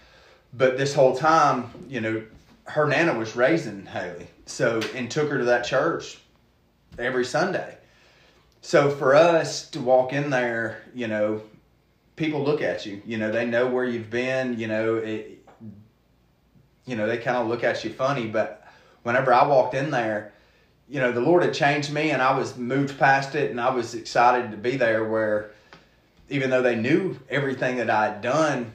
[0.53, 2.23] but this whole time, you know,
[2.65, 6.19] her nana was raising Haley, so and took her to that church
[6.99, 7.77] every Sunday.
[8.61, 11.43] so for us to walk in there, you know,
[12.17, 13.03] people look at you.
[13.05, 14.59] You know, they know where you've been.
[14.59, 15.45] You know, it,
[16.87, 18.27] you know, they kind of look at you funny.
[18.27, 18.67] But
[19.03, 20.33] whenever I walked in there,
[20.89, 23.71] you know, the Lord had changed me, and I was moved past it, and I
[23.71, 25.05] was excited to be there.
[25.05, 25.51] Where
[26.29, 28.73] even though they knew everything that I had done,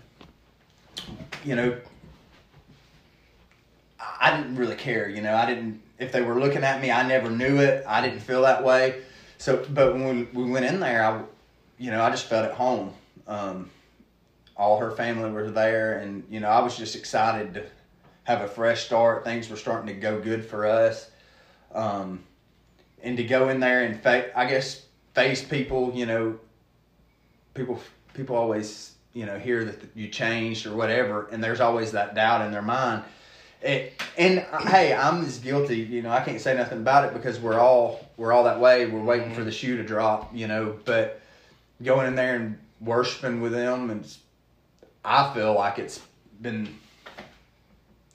[1.44, 1.78] you know,
[4.00, 5.08] I didn't really care.
[5.08, 5.82] You know, I didn't.
[6.00, 7.84] If they were looking at me, I never knew it.
[7.86, 9.02] I didn't feel that way.
[9.38, 11.22] So, but when we went in there, I,
[11.78, 12.94] you know, I just felt at home.
[13.28, 13.70] Um,
[14.56, 17.66] all her family were there, and you know, I was just excited to
[18.24, 19.24] have a fresh start.
[19.24, 21.10] Things were starting to go good for us,
[21.74, 22.24] um,
[23.02, 25.94] and to go in there and fa- I guess face people.
[25.94, 26.40] You know,
[27.54, 27.80] people
[28.14, 32.46] people always you know hear that you changed or whatever, and there's always that doubt
[32.46, 33.04] in their mind.
[33.62, 35.78] It, and uh, hey, I'm as guilty.
[35.78, 38.86] You know, I can't say nothing about it because we're all we're all that way.
[38.86, 40.34] We're waiting for the shoe to drop.
[40.34, 41.22] You know, but
[41.84, 44.08] going in there and worshiping with them, and
[45.04, 46.02] I feel like it's
[46.42, 46.70] been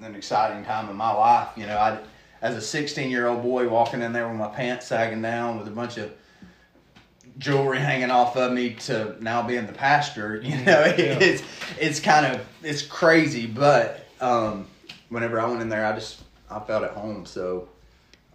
[0.00, 1.48] an exciting time in my life.
[1.56, 1.98] You know, I
[2.40, 5.68] as a 16 year old boy walking in there with my pants sagging down with
[5.68, 6.12] a bunch of
[7.38, 10.40] jewelry hanging off of me to now being the pastor.
[10.42, 11.18] You know, Yeah.
[11.20, 11.42] it's
[11.78, 14.66] it's kind of it's crazy, but um,
[15.14, 17.24] whenever I went in there, I just I felt at home.
[17.24, 17.68] So.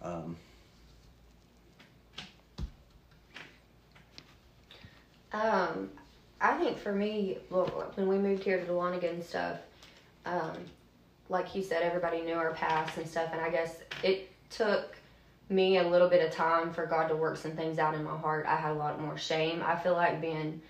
[0.02, 0.36] Um,
[5.32, 5.90] Um,
[6.40, 9.58] I think for me, when we moved here to Dahlonega and stuff,
[10.26, 10.56] um,
[11.28, 14.96] like you said, everybody knew our past and stuff, and I guess it took
[15.48, 18.16] me a little bit of time for God to work some things out in my
[18.16, 18.46] heart.
[18.48, 19.62] I had a lot more shame.
[19.64, 20.60] I feel like being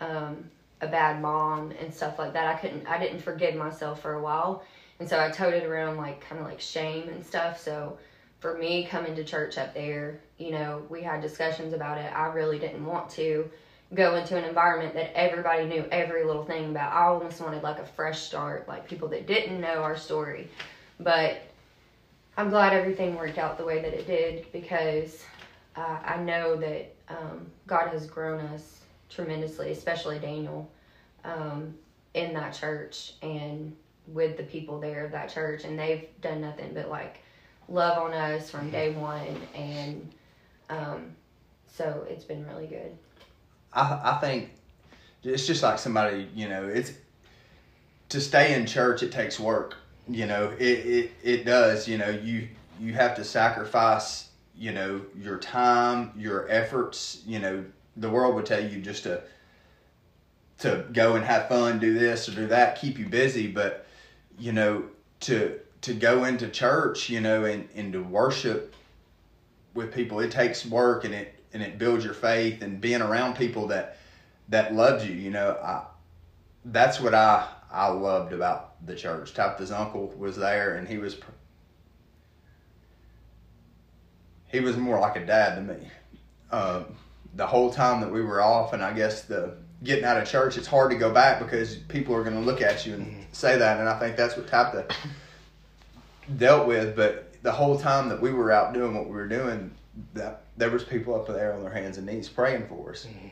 [0.00, 2.46] um, a bad mom and stuff like that.
[2.46, 4.64] I couldn't, I didn't forgive myself for a while,
[5.00, 7.58] and so I toted around like kind of like shame and stuff.
[7.58, 7.98] So
[8.38, 12.12] for me coming to church up there, you know, we had discussions about it.
[12.14, 13.50] I really didn't want to
[13.94, 16.92] go into an environment that everybody knew every little thing about.
[16.92, 20.48] I almost wanted like a fresh start, like people that didn't know our story.
[21.00, 21.42] But
[22.36, 25.24] I'm glad everything worked out the way that it did because
[25.76, 30.70] uh, I know that um, God has grown us tremendously, especially Daniel,
[31.24, 31.74] um,
[32.14, 33.74] in that church and
[34.12, 35.64] with the people there of that church.
[35.64, 37.20] And they've done nothing but like
[37.68, 39.40] love on us from day one.
[39.54, 40.10] And
[40.68, 41.16] um,
[41.66, 42.96] so it's been really good.
[43.72, 44.50] I I think
[45.22, 46.92] it's just like somebody you know it's
[48.08, 49.76] to stay in church it takes work
[50.08, 55.00] you know it it, it does you know you you have to sacrifice you know
[55.16, 57.64] your time your efforts you know
[57.96, 59.22] the world would tell you just to
[60.58, 63.86] to go and have fun do this or do that keep you busy but
[64.40, 64.84] you know
[65.20, 68.74] to to go into church you know and, and to worship
[69.74, 70.20] with people.
[70.20, 73.98] It takes work and it and it builds your faith and being around people that
[74.48, 75.56] that loved you you know.
[75.62, 75.84] I
[76.66, 79.34] that's what i i loved about the church.
[79.34, 81.16] Tabitha's uncle was there and he was
[84.48, 85.86] he was more like a dad to me.
[86.50, 86.96] Um,
[87.36, 90.56] the whole time that we were off and i guess the getting out of church
[90.56, 93.22] it's hard to go back because people are going to look at you and mm-hmm.
[93.32, 94.86] say that and i think that's what tabitha
[96.36, 99.70] dealt with but the whole time that we were out doing what we were doing
[100.14, 103.06] that there was people up there on their hands and knees praying for us.
[103.06, 103.28] Mm-hmm.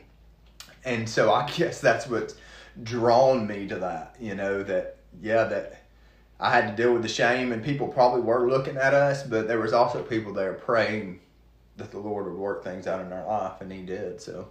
[0.85, 2.35] And so i guess that's what's
[2.83, 5.83] drawn me to that you know that yeah that
[6.39, 9.47] i had to deal with the shame and people probably were looking at us but
[9.47, 11.19] there was also people there praying
[11.77, 14.47] that the lord would work things out in our life and he did so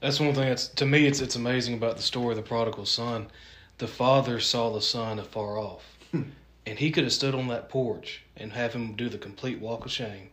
[0.00, 2.86] That's one thing that's to me it's it's amazing about the story of the prodigal
[2.86, 3.28] son.
[3.78, 5.84] The father saw the son afar off.
[6.12, 9.84] and he could have stood on that porch and have him do the complete walk
[9.84, 10.28] of shame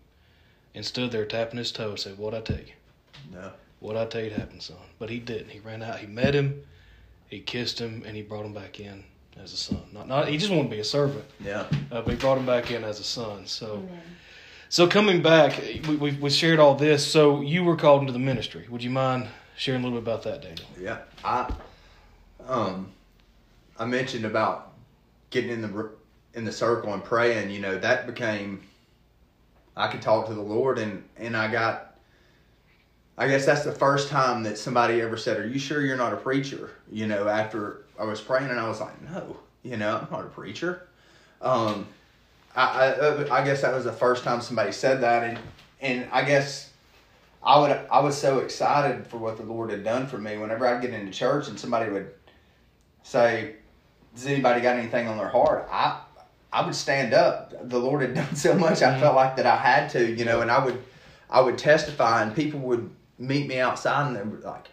[0.76, 2.73] and stood there tapping his toe and said, What I tell you?
[3.32, 4.78] no What I tell you happened, son.
[4.99, 5.49] But he didn't.
[5.49, 6.63] He ran out, he met him,
[7.28, 9.04] he kissed him, and he brought him back in
[9.41, 9.82] as a son.
[9.91, 11.26] Not not he just wanted to be a servant.
[11.43, 13.45] yeah Uh, but he brought him back in as a son.
[13.47, 14.02] So Amen.
[14.69, 17.06] so coming back, we, we we shared all this.
[17.06, 18.67] So you were called into the ministry.
[18.69, 20.66] Would you mind sharing a little bit about that, Daniel?
[20.80, 21.54] Yeah, I
[22.48, 22.92] um
[23.78, 24.74] I mentioned about
[25.30, 25.89] getting in the
[26.34, 27.50] in the circle and praying.
[27.52, 28.62] You know that became
[29.76, 31.89] I could talk to the Lord and and I got.
[33.16, 36.13] I guess that's the first time that somebody ever said, "Are you sure you're not
[36.13, 39.98] a preacher?" You know, after I was praying and I was like, "No, you know,
[39.98, 40.88] I'm not a preacher."
[41.39, 41.88] Um,
[42.56, 45.39] I I, I guess that was the first time somebody said that, and
[45.80, 46.72] and I guess
[47.43, 50.38] I would I was so excited for what the Lord had done for me.
[50.38, 52.12] Whenever I'd get into church and somebody would
[53.03, 53.56] say,
[54.15, 55.99] "Does anybody got anything on their heart?" I
[56.51, 57.69] I would stand up.
[57.69, 58.82] The Lord had done so much.
[58.82, 60.82] I felt like that I had to, you know, and I would
[61.29, 64.67] I would testify, and people would meet me outside, and they were like,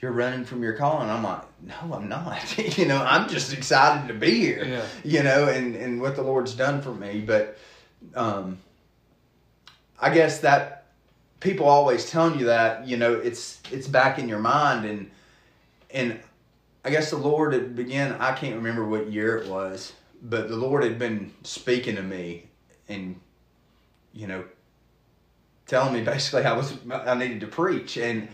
[0.00, 2.58] "You're running from your calling." I'm like, "No, I'm not.
[2.78, 4.64] you know, I'm just excited to be here.
[4.64, 4.86] Yeah.
[5.04, 7.56] You know, and and what the Lord's done for me." But
[8.14, 8.58] um,
[9.98, 10.81] I guess that
[11.42, 15.10] people always telling you that, you know, it's it's back in your mind, and
[15.90, 16.20] and
[16.84, 18.12] I guess the Lord had began.
[18.14, 22.46] I can't remember what year it was, but the Lord had been speaking to me,
[22.88, 23.20] and
[24.12, 24.44] you know,
[25.66, 28.28] telling me basically I was I needed to preach, and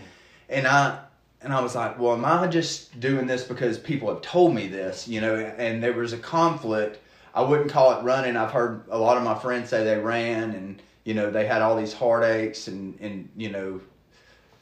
[0.48, 1.00] and I
[1.40, 4.66] and I was like, well, am I just doing this because people have told me
[4.66, 5.36] this, you know?
[5.36, 6.98] And there was a conflict.
[7.32, 8.36] I wouldn't call it running.
[8.36, 11.62] I've heard a lot of my friends say they ran, and you know, they had
[11.62, 13.80] all these heartaches and and you know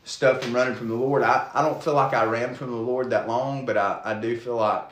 [0.04, 1.24] stuff from running from the Lord.
[1.24, 4.14] I, I don't feel like I ran from the Lord that long, but I, I
[4.14, 4.90] do feel like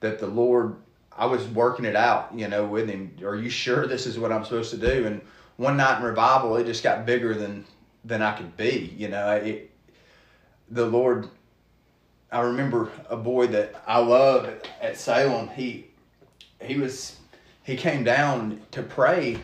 [0.00, 0.76] that the Lord,
[1.12, 3.14] I was working it out, you know, with Him.
[3.22, 5.06] Are you sure this is what I'm supposed to do?
[5.06, 5.20] And
[5.58, 7.66] one night in revival, it just got bigger than
[8.06, 9.30] than I could be, you know.
[9.32, 9.70] It,
[10.70, 11.28] the Lord,
[12.32, 15.48] I remember a boy that I loved at, at Salem.
[15.48, 15.88] He
[16.62, 17.16] he was
[17.62, 19.42] he came down to pray,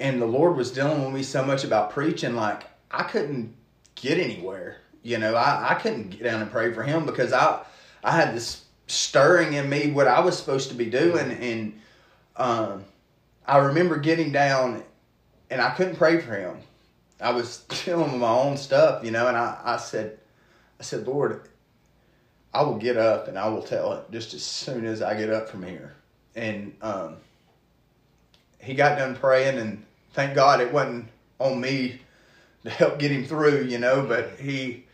[0.00, 3.54] and the Lord was dealing with me so much about preaching, like I couldn't
[3.94, 4.78] get anywhere.
[5.02, 7.62] You know, I, I couldn't get down and pray for him because I
[8.02, 11.80] I had this stirring in me what I was supposed to be doing and
[12.36, 12.84] um
[13.46, 14.82] I remember getting down
[15.48, 16.58] and I couldn't pray for him.
[17.20, 20.18] I was dealing with my own stuff, you know, and I, I said
[20.78, 21.42] I said, Lord,
[22.54, 25.30] I will get up and I will tell it just as soon as I get
[25.30, 25.94] up from here.
[26.34, 27.18] And um
[28.58, 32.00] he got done praying and thank God it wasn't on me
[32.64, 34.04] to help get him through, you know.
[34.06, 34.84] But he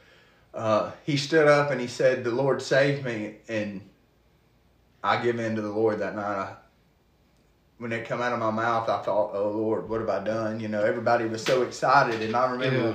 [0.54, 3.80] uh, he stood up and he said, "The Lord saved me," and
[5.02, 6.36] I give in to the Lord that night.
[6.36, 6.54] I,
[7.78, 10.60] when it come out of my mouth, I thought, "Oh Lord, what have I done?"
[10.60, 12.94] You know, everybody was so excited, and I remember, Yeah.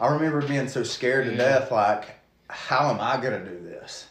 [0.00, 1.70] I remember being so scared to death.
[1.70, 2.06] Like,
[2.48, 4.06] how am I gonna do this?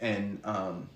[0.00, 0.88] And um,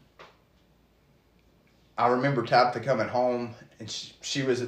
[1.99, 4.65] I remember Tabitha coming home, and she, she was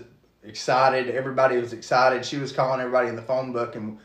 [0.47, 1.15] excited.
[1.15, 2.25] Everybody was excited.
[2.25, 3.99] She was calling everybody in the phone book, and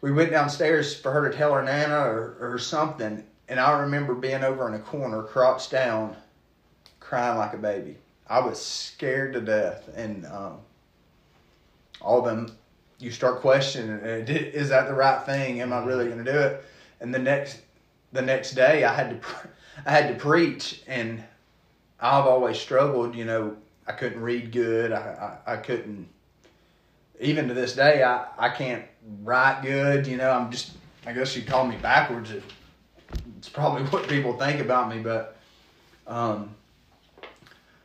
[0.00, 3.24] we went downstairs for her to tell her nana or, or something.
[3.48, 6.16] And I remember being over in a corner, crouched down,
[7.00, 7.96] crying like a baby.
[8.28, 10.58] I was scared to death, and um,
[12.00, 12.56] all of them.
[12.98, 15.60] You start questioning, uh, is that the right thing?
[15.60, 16.64] Am I really going to do it?
[17.00, 17.60] And the next,
[18.12, 19.28] the next day, I had to,
[19.86, 21.22] I had to preach, and
[22.00, 23.14] I've always struggled.
[23.14, 24.92] You know, I couldn't read good.
[24.92, 26.08] I, I, I couldn't.
[27.20, 28.84] Even to this day, I, I can't
[29.22, 30.06] write good.
[30.06, 30.72] You know, I'm just.
[31.06, 32.30] I guess you'd call me backwards.
[32.32, 32.42] It-
[33.38, 35.36] It's probably what people think about me, but
[36.06, 36.54] um,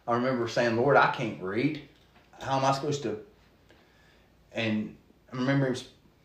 [0.07, 1.81] I remember saying, "Lord, I can't read.
[2.41, 3.19] How am I supposed to?"
[4.53, 4.95] And
[5.31, 5.75] I remember him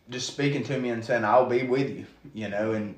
[0.09, 2.95] just speaking to me and saying, "I'll be with you." You know, and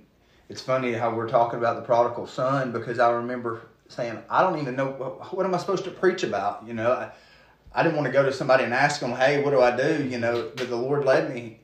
[0.48, 4.60] it's funny how we're talking about the prodigal son because I remember saying, I don't
[4.60, 6.65] even know what, what am I supposed to preach about.
[6.65, 7.12] You know, I,
[7.73, 10.08] I didn't want to go to somebody and ask them, hey, what do I do?
[10.08, 11.60] You know, but the Lord led me.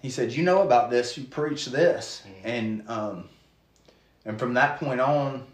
[0.00, 3.28] He said, you know about this, you preach this, and um,
[4.24, 5.46] and from that point on,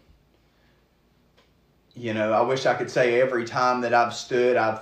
[1.93, 4.79] you know, I wish I could say every time that I've stood, I've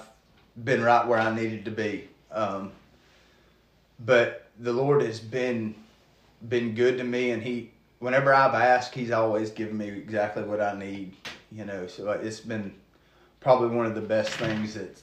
[0.64, 2.08] been right where I needed to be.
[2.32, 2.74] Um,
[4.00, 5.74] but the Lord has been
[6.48, 10.62] been good to me, and He, whenever I've asked, He's always given me exactly what
[10.62, 11.16] I need.
[11.52, 12.74] You know, so it's been
[13.40, 15.02] probably one of the best things that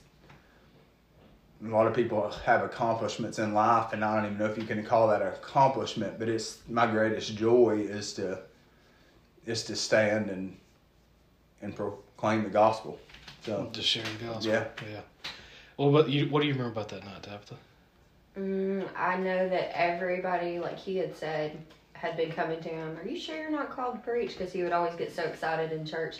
[1.64, 4.64] a lot of people have accomplishments in life, and I don't even know if you
[4.64, 8.40] can call that an accomplishment, but it's my greatest joy is to
[9.46, 10.57] is to stand and
[11.61, 12.98] and proclaim the gospel.
[13.44, 14.52] So Just sharing the gospel.
[14.52, 14.64] Yeah.
[14.90, 15.00] Yeah.
[15.76, 17.57] Well, what you what do you remember about that night, Tabitha?
[18.38, 21.59] Mm, I know that everybody, like he had said,
[22.03, 22.99] had been coming to him.
[22.99, 24.37] Are you sure you're not called to preach?
[24.37, 26.19] Because he would always get so excited in church.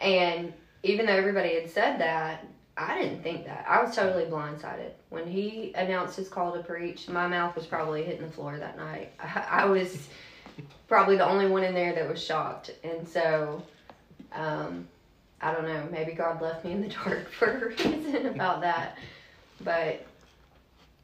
[0.00, 0.50] And
[0.82, 3.66] even though everybody had said that, I didn't think that.
[3.68, 7.06] I was totally blindsided when he announced his call to preach.
[7.06, 9.12] My mouth was probably hitting the floor that night.
[9.20, 10.08] I, I was
[10.86, 13.62] probably the only one in there that was shocked, and so.
[14.32, 14.88] Um,
[15.40, 15.86] I don't know.
[15.92, 18.98] Maybe God left me in the dark for a reason about that.
[19.60, 20.04] But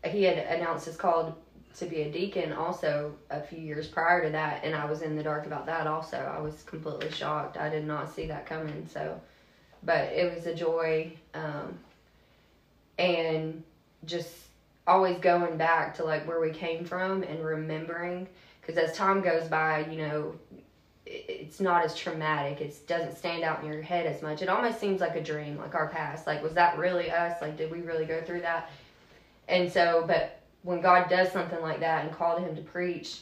[0.04, 1.38] he had announced his call
[1.78, 5.16] to be a deacon also a few years prior to that, and I was in
[5.16, 6.16] the dark about that also.
[6.18, 7.56] I was completely shocked.
[7.56, 8.88] I did not see that coming.
[8.92, 9.20] So,
[9.82, 11.78] but it was a joy, um,
[12.98, 13.62] and
[14.04, 14.32] just
[14.86, 18.28] always going back to like where we came from and remembering.
[18.60, 20.34] Because as time goes by, you know,
[21.06, 22.60] it's not as traumatic.
[22.60, 24.40] It doesn't stand out in your head as much.
[24.40, 26.26] It almost seems like a dream, like our past.
[26.26, 27.42] Like, was that really us?
[27.42, 28.70] Like, did we really go through that?
[29.48, 33.20] And so, but when God does something like that and called him to preach,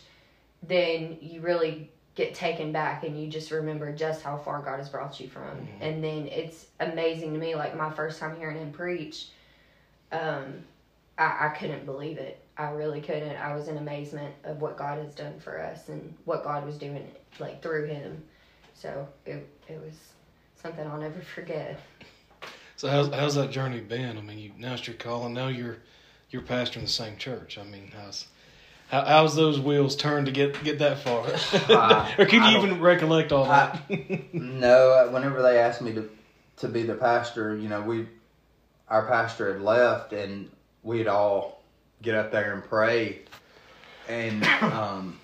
[0.62, 4.88] then you really get taken back and you just remember just how far God has
[4.88, 5.42] brought you from.
[5.42, 5.82] Mm-hmm.
[5.82, 9.28] And then it's amazing to me, like my first time hearing him preach,
[10.12, 10.62] um,
[11.18, 12.38] I, I couldn't believe it.
[12.56, 13.36] I really couldn't.
[13.36, 16.76] I was in amazement of what God has done for us and what God was
[16.76, 18.22] doing like through him.
[18.74, 19.94] So it it was
[20.54, 21.80] something I'll never forget.
[22.76, 24.18] So how's how's that journey been?
[24.18, 25.32] I mean, you now it's your calling.
[25.32, 25.78] Now you're
[26.32, 27.58] you're pastoring the same church.
[27.58, 28.26] I mean, how's
[28.88, 31.26] how, how's those wheels turned to get get that far?
[31.68, 33.80] Uh, or can you even recollect all that?
[34.32, 36.10] No, whenever they asked me to
[36.56, 38.06] to be the pastor, you know, we
[38.88, 40.50] our pastor had left and
[40.82, 41.62] we'd all
[42.00, 43.20] get up there and pray.
[44.08, 45.18] And um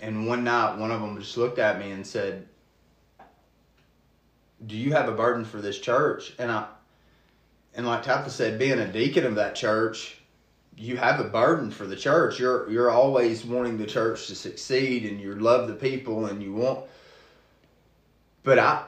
[0.00, 2.46] and one night one of them just looked at me and said,
[4.66, 6.66] "Do you have a burden for this church?" And I
[7.78, 10.18] and like Tabitha said, being a deacon of that church,
[10.76, 12.38] you have a burden for the church.
[12.38, 16.52] You're you're always wanting the church to succeed and you love the people and you
[16.52, 16.84] want
[18.48, 18.82] but I,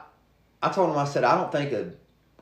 [0.63, 1.91] I told him I said I don't think a,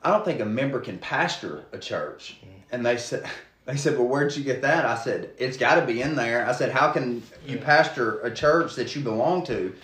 [0.03, 2.37] I don't think a member can pastor a church.
[2.71, 3.29] And they said,
[3.65, 4.85] they said, well, where'd you get that?
[4.85, 6.47] I said, it's got to be in there.
[6.47, 9.75] I said, how can you pastor a church that you belong to,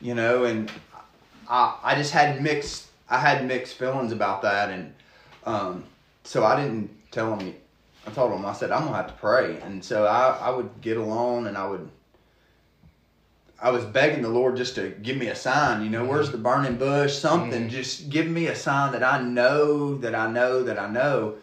[0.00, 0.44] you know?
[0.44, 0.70] And
[1.48, 4.94] I, I just had mixed, I had mixed feelings about that, and
[5.44, 5.84] um,
[6.26, 7.54] so I didn't tell them.
[8.06, 10.80] I told them I said I'm gonna have to pray, and so I, I would
[10.80, 11.90] get alone and I would
[13.60, 16.38] I was begging the Lord just to give me a sign, you know, where's the
[16.38, 17.16] burning bush?
[17.16, 17.70] Something.
[17.70, 21.36] Just give me a sign that I know, that I know, that I know.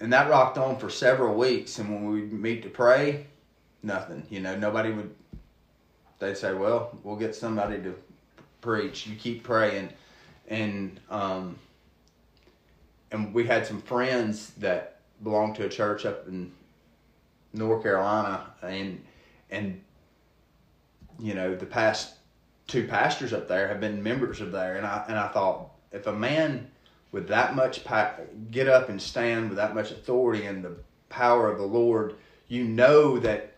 [0.00, 1.78] And that rocked on for several weeks.
[1.78, 3.26] And when we'd meet to pray,
[3.82, 4.24] nothing.
[4.30, 5.12] You know, nobody would,
[6.20, 7.94] they'd say, well, we'll get somebody to
[8.60, 9.06] preach.
[9.08, 9.90] You keep praying.
[10.46, 11.58] And, um,
[13.12, 16.50] and we had some friends that belonged to a church up in
[17.52, 18.46] North Carolina.
[18.62, 19.04] And,
[19.50, 19.80] and,
[21.18, 22.14] you know, the past
[22.66, 26.06] two pastors up there have been members of there, and I and I thought if
[26.06, 26.70] a man
[27.10, 28.14] with that much pa-
[28.50, 30.76] get up and stand with that much authority and the
[31.10, 32.14] power of the Lord,
[32.48, 33.52] you know that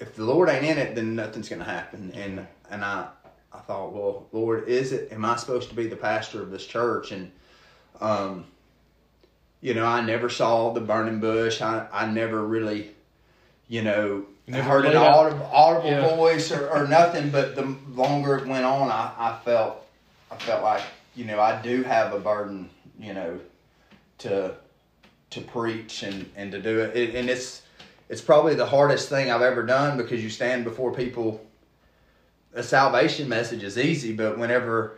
[0.00, 2.12] if the Lord ain't in it, then nothing's going to happen.
[2.14, 3.08] And and I
[3.52, 5.12] I thought, well, Lord, is it?
[5.12, 7.12] Am I supposed to be the pastor of this church?
[7.12, 7.30] And
[8.00, 8.44] um,
[9.60, 11.60] you know, I never saw the burning bush.
[11.60, 12.90] I I never really,
[13.68, 16.16] you know, never heard an audible, audible Yeah.
[16.16, 17.30] voice or, or nothing.
[17.30, 19.84] But the longer it went on, I, I felt
[20.30, 20.82] I felt like
[21.14, 23.40] you know I do have a burden, you know,
[24.18, 24.54] to
[25.30, 26.96] to preach and and to do it.
[26.96, 27.62] it and it's
[28.08, 31.44] it's probably the hardest thing I've ever done because you stand before people.
[32.54, 34.96] A salvation message is easy, but whenever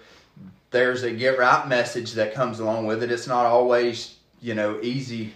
[0.70, 4.80] there's a get right message that comes along with it, it's not always you know
[4.82, 5.32] easy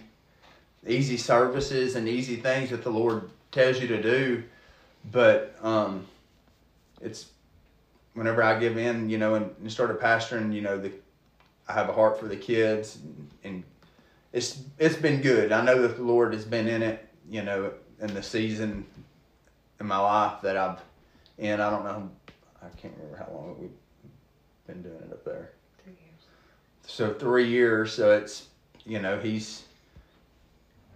[0.87, 4.45] easy services and easy things that the Lord tells you to do.
[5.11, 6.07] But um,
[7.01, 7.27] it's
[8.15, 10.93] whenever I give in, you know, and, and started pastoring, you know, the
[11.69, 13.65] I have a heart for the kids, and, and
[14.33, 15.53] it's it's been good.
[15.53, 18.85] I know that the Lord has been in it, you know, in the season
[19.81, 20.79] in my life that I've
[21.39, 21.61] in.
[21.61, 22.11] I don't know,
[22.63, 23.71] I can't remember how long we've
[24.67, 25.51] been doing it up there
[25.83, 26.27] Three years.
[26.87, 28.49] so three years so it's
[28.87, 29.65] you know he's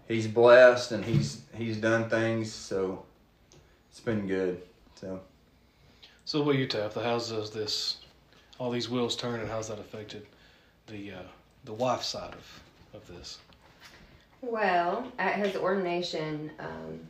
[0.08, 3.04] he's blessed and he's he's done things so
[3.90, 4.60] it's been good
[4.94, 5.20] so
[6.24, 7.98] So what you tap the how's does this
[8.58, 10.26] all these wheels turn and how's that affected
[10.86, 11.22] the uh,
[11.64, 12.62] the wife side of
[12.94, 13.38] of this?
[14.40, 17.00] Well, at his ordination, um,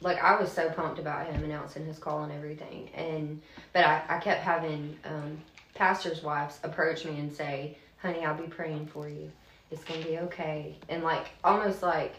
[0.00, 3.40] like I was so pumped about him announcing his call and everything, and
[3.72, 5.38] but I, I kept having um,
[5.74, 9.30] pastors' wives approach me and say, "Honey, I'll be praying for you.
[9.74, 12.14] It's gonna be okay," and like almost like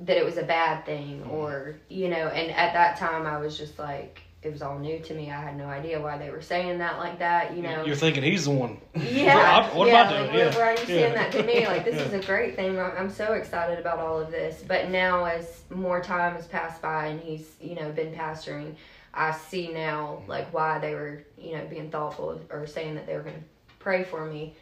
[0.00, 1.30] that it was a bad thing, mm-hmm.
[1.30, 2.28] or you know.
[2.28, 5.30] And at that time, I was just like, it was all new to me.
[5.30, 7.84] I had no idea why they were saying that like that, you know.
[7.84, 8.78] You're thinking he's the one.
[8.94, 9.72] Yeah.
[9.76, 10.26] What am yeah, I doing?
[10.26, 10.58] Like, Yeah.
[10.58, 11.22] why- are you saying Yeah.
[11.22, 11.66] that to me?
[11.66, 12.02] Like, this Yeah.
[12.02, 12.78] is a great thing.
[12.78, 14.64] I'm I'm so excited about all of this.
[14.66, 18.74] But now, as more time has passed by and he's, you know, been pastoring,
[19.14, 23.14] I see now, like, why they were, you know, being thoughtful or saying that they
[23.14, 23.44] were going to
[23.78, 24.54] pray for me.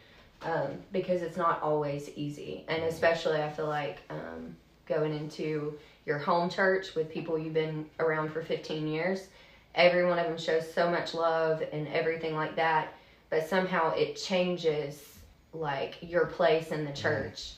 [0.43, 2.65] Um, because it's not always easy.
[2.67, 4.55] And especially, I feel like um,
[4.87, 9.27] going into your home church with people you've been around for 15 years,
[9.75, 12.93] every one of them shows so much love and everything like that
[13.31, 15.17] but somehow it changes
[15.53, 17.53] like your place in the church.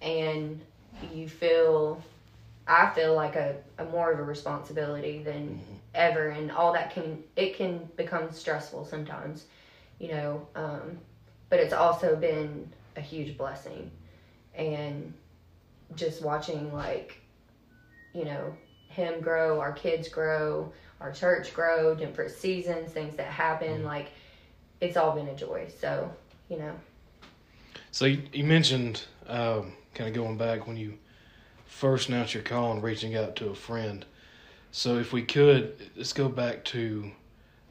[0.00, 0.60] And
[1.12, 2.00] you feel
[2.66, 5.60] i feel like a, a more of a responsibility than
[5.94, 6.28] ever.
[6.28, 9.46] And all that can it can become stressful sometimes
[9.98, 10.98] you know um,
[11.48, 13.90] but it's also been a huge blessing
[14.54, 15.12] and
[15.96, 17.20] just watching like,
[18.12, 18.54] you know,
[18.88, 23.84] him grow, our kids grow, our church grow, different seasons, things that happen, Mm-hmm.
[23.84, 24.08] like
[24.80, 25.68] it's all been a joy.
[25.80, 26.10] So,
[26.48, 26.72] you know,
[27.90, 30.98] So you, you mentioned um, kind of going back when you
[31.66, 34.04] first announced your call and reaching out to a friend.
[34.70, 37.10] So if we could, let's go back to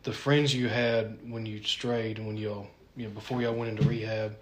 [0.03, 3.71] the friends you had when you strayed and when y'all, you know, before y'all went
[3.71, 4.35] into rehab.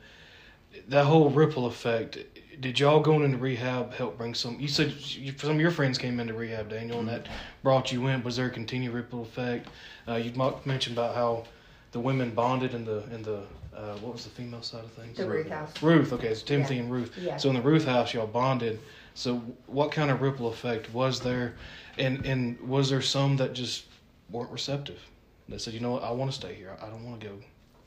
[0.87, 2.17] That whole ripple effect.
[2.59, 4.59] Did y'all going into rehab help bring some?
[4.59, 7.27] You said you, some of your friends came into rehab, Daniel, and that
[7.63, 8.23] brought you in.
[8.23, 9.67] Was there a continued ripple effect?
[10.07, 10.31] Uh, you
[10.65, 11.45] mentioned about how
[11.91, 13.43] the women bonded in the in the
[13.75, 15.17] uh, what was the female side of things?
[15.17, 15.81] the Ruth house.
[15.81, 17.17] Ruth, okay, so Timothy and Ruth.
[17.17, 17.37] Yeah.
[17.37, 18.79] So in the Ruth house, y'all bonded.
[19.13, 19.37] So
[19.67, 21.55] what kind of ripple effect was there,
[21.97, 23.85] and and was there some that just
[24.29, 24.99] weren't receptive?
[25.49, 26.77] That said, you know what, I want to stay here.
[26.81, 27.35] I don't want to go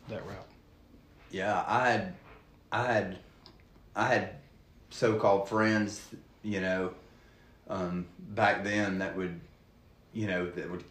[0.08, 0.46] that route.
[1.34, 2.14] Yeah, I had,
[2.70, 3.18] I had,
[3.96, 4.30] I had
[4.90, 6.00] so-called friends,
[6.44, 6.94] you know,
[7.68, 8.06] um,
[8.36, 9.40] back then that would,
[10.12, 10.84] you know, that would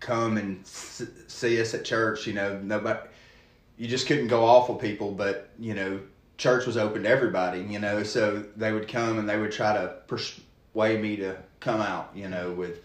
[0.00, 2.26] come and see us at church.
[2.26, 3.08] You know, nobody,
[3.78, 5.98] you just couldn't go off with people, but you know,
[6.36, 7.62] church was open to everybody.
[7.62, 11.80] You know, so they would come and they would try to persuade me to come
[11.80, 12.10] out.
[12.14, 12.84] You know, with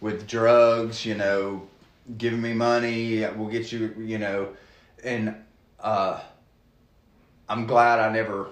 [0.00, 1.04] with drugs.
[1.04, 1.66] You know,
[2.18, 3.26] giving me money.
[3.34, 3.92] We'll get you.
[3.98, 4.48] You know,
[5.02, 5.34] and
[5.82, 6.20] uh,
[7.48, 8.48] I'm glad I never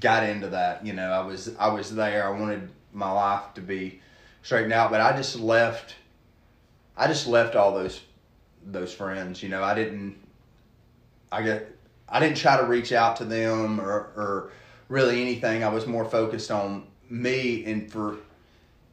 [0.00, 0.84] got into that.
[0.84, 2.26] You know, I was I was there.
[2.26, 4.00] I wanted my life to be
[4.42, 5.96] straightened out, but I just left.
[6.96, 8.00] I just left all those
[8.64, 9.42] those friends.
[9.42, 10.16] You know, I didn't.
[11.30, 11.76] I get.
[12.08, 14.52] I didn't try to reach out to them or or
[14.88, 15.64] really anything.
[15.64, 18.16] I was more focused on me and for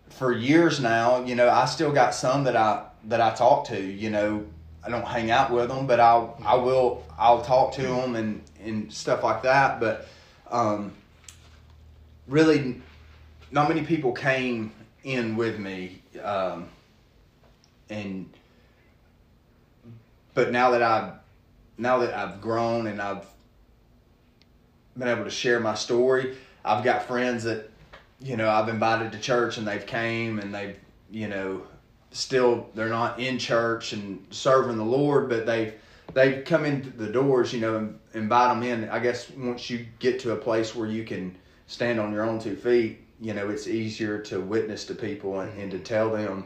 [0.10, 1.24] for years now.
[1.24, 3.80] You know, I still got some that I that I talk to.
[3.80, 4.46] You know,
[4.84, 8.42] I don't hang out with them, but I'll I will I'll talk to them and
[8.64, 9.80] and stuff like that.
[9.80, 10.08] But
[10.50, 10.94] um,
[12.28, 12.82] really,
[13.52, 14.72] not many people came
[15.04, 16.70] in with me, um,
[17.90, 18.30] and
[20.34, 21.14] but now that I
[21.78, 23.26] now that I've grown and I've
[24.98, 27.70] been able to share my story, I've got friends that
[28.22, 30.78] you know I've invited to church and they've came and they've
[31.12, 31.64] you know
[32.12, 35.76] still they're not in church and serving the Lord, but they
[36.14, 38.90] they come in the doors, you know, and invite them in.
[38.90, 41.36] I guess once you get to a place where you can
[41.68, 45.56] stand on your own two feet, you know, it's easier to witness to people and,
[45.60, 46.46] and to tell them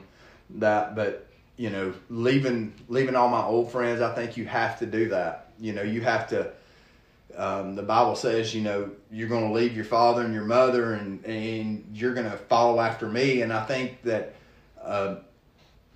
[0.51, 0.95] that.
[0.95, 5.09] But you know, leaving leaving all my old friends, I think you have to do
[5.09, 5.49] that.
[5.59, 6.51] You know, you have to.
[7.36, 10.93] Um, the Bible says, you know, you're going to leave your father and your mother,
[10.93, 13.41] and and you're going to follow after me.
[13.41, 14.36] And I think that.
[14.82, 15.16] Uh,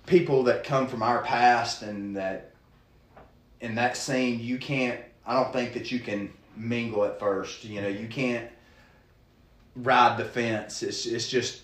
[0.08, 2.52] people that come from our past and that
[3.60, 7.80] in that scene you can't i don't think that you can mingle at first you
[7.80, 8.48] know you can't
[9.82, 10.82] ride the fence.
[10.82, 11.62] It's, it's just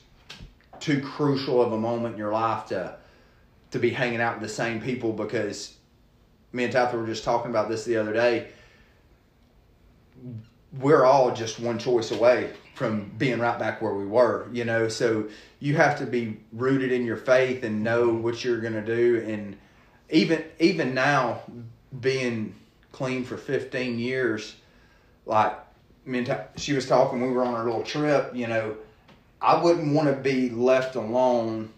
[0.80, 2.96] too crucial of a moment in your life to
[3.70, 5.74] to be hanging out with the same people because
[6.52, 8.48] me and Tabitha were just talking about this the other day
[10.80, 14.88] we're all just one choice away from being right back where we were, you know.
[14.88, 15.28] So
[15.60, 19.24] you have to be rooted in your faith and know what you're going to do.
[19.26, 19.56] And
[20.10, 21.42] even even now,
[22.00, 22.54] being
[22.92, 24.56] clean for 15 years,
[25.26, 25.56] like
[26.56, 28.76] she was talking, we were on our little trip, you know.
[29.40, 31.70] I wouldn't want to be left alone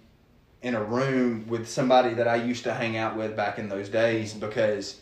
[0.63, 3.89] in a room with somebody that I used to hang out with back in those
[3.89, 5.01] days because,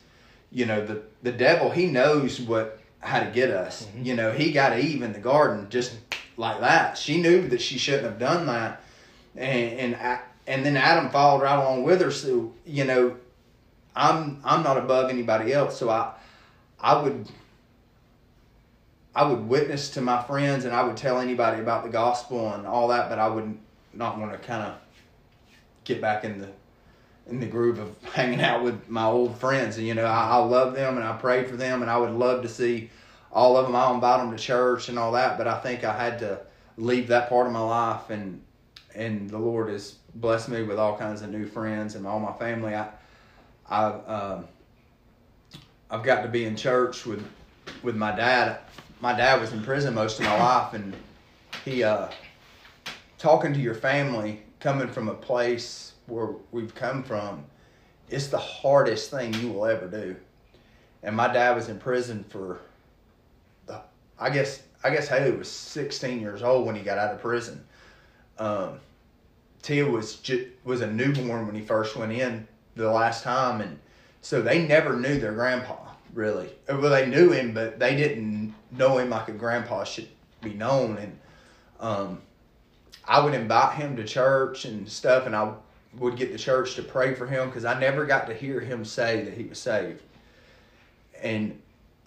[0.51, 3.87] you know, the the devil he knows what how to get us.
[3.97, 4.05] Mhm.
[4.07, 5.93] You know, he got Eve in the garden just
[6.37, 6.97] like that.
[6.99, 8.81] She knew that she shouldn't have done that,
[9.37, 12.11] and and A- and then Adam followed right along with her.
[12.11, 13.17] So you know,
[13.95, 15.79] I'm I'm not above anybody else.
[15.79, 16.13] So I
[16.81, 17.29] I would
[19.15, 22.67] I would witness to my friends and I would tell anybody about the gospel and
[22.67, 23.57] all that, but I would
[23.93, 24.75] not want to kind of
[25.85, 26.49] get back in the
[27.29, 29.79] in the groove of hanging out with my old friends.
[29.79, 32.11] And you know, I, I love them and I prayed for them, and I would
[32.11, 32.91] love to see
[33.33, 33.75] all of them.
[33.75, 35.39] I'll invite them to church and all that.
[35.39, 36.41] But I think I had to
[36.77, 38.43] leave that part of my life, and
[38.95, 42.33] and the Lord has blessed me with all kinds of new friends and all my
[42.33, 42.75] family.
[42.75, 42.89] I
[43.69, 44.49] I've um,
[45.91, 47.25] I've got to be in church with
[47.83, 48.59] with my dad.
[49.01, 50.95] My dad was in prison most of my life, and
[51.65, 52.09] he uh,
[53.19, 57.45] talking to your family, coming from a place where we've come from,
[58.09, 60.17] it's the hardest thing you will ever do.
[61.03, 62.61] And my dad was in prison for,
[63.67, 63.81] the,
[64.19, 67.65] I guess I guess Haley was 16 years old when he got out of prison.
[68.39, 68.81] Um,
[69.63, 72.47] Tia was ju- was a newborn when he first went in
[72.77, 73.79] the last time, and
[74.21, 75.85] so they never knew their grandpa
[76.15, 76.51] really.
[76.69, 80.09] Well, they knew him, but they didn't know him like a grandpa should
[80.43, 80.97] be known.
[80.99, 81.19] And
[81.81, 82.23] um,
[83.05, 85.53] I would invite him to church and stuff, and I
[85.99, 88.85] would get the church to pray for him because I never got to hear him
[88.85, 90.03] say that he was saved.
[91.23, 91.61] And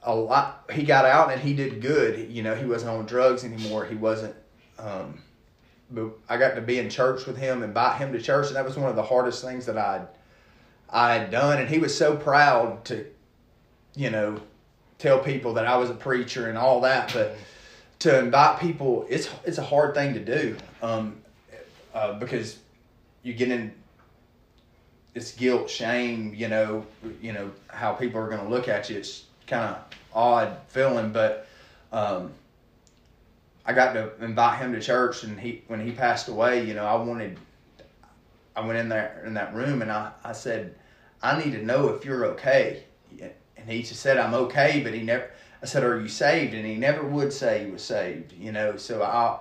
[0.04, 2.32] a lot, he got out and he did good.
[2.32, 3.86] You know, he wasn't on drugs anymore.
[3.86, 4.36] He wasn't.
[4.80, 5.22] Um,
[5.90, 8.66] but I got to be in church with him, invite him to church, and that
[8.66, 10.08] was one of the hardest things that I'd
[10.90, 11.60] I had done.
[11.60, 13.06] And he was so proud to,
[13.96, 14.40] you know,
[15.00, 17.14] tell people that I was a preacher and all that.
[17.14, 17.38] But
[18.00, 21.22] to invite people, it's it's a hard thing to do, um,
[21.94, 22.60] uh, because
[23.28, 23.74] you get in
[25.14, 26.86] it's guilt, shame, you know,
[27.22, 28.98] you know how people are going to look at you.
[28.98, 31.48] It's kind of odd feeling, but
[31.92, 32.32] um,
[33.66, 36.86] I got to invite him to church, and he when he passed away, you know,
[36.86, 37.38] I wanted.
[38.56, 40.76] I went in there in that room, and I I said,
[41.22, 42.84] I need to know if you're okay,
[43.20, 45.30] and he just said I'm okay, but he never.
[45.62, 48.78] I said, "Are you saved?" And he never would say he was saved, you know.
[48.78, 49.40] So I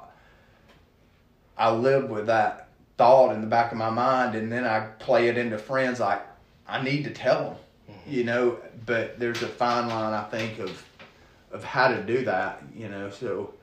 [1.56, 2.65] I lived with that
[2.96, 6.26] thought in the back of my mind, and then I play it into friends like
[6.66, 7.56] I need to tell them,
[7.90, 8.12] mm-hmm.
[8.12, 8.58] you know.
[8.84, 10.84] But there's a fine line, I think, of
[11.52, 13.10] of how to do that, you know.
[13.10, 13.54] So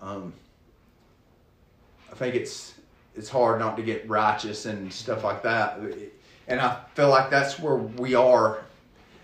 [0.00, 0.32] um,
[2.10, 2.74] I think it's
[3.14, 5.80] it's hard not to get righteous and stuff like that,
[6.46, 8.64] and I feel like that's where we are,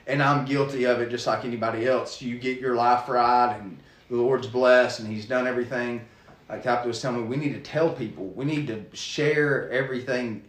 [0.06, 2.20] and I'm guilty of it just like anybody else.
[2.20, 3.78] You get your life right, and
[4.10, 6.04] the Lord's blessed, and He's done everything
[6.54, 10.44] like Tabitha was telling me, we need to tell people, we need to share everything.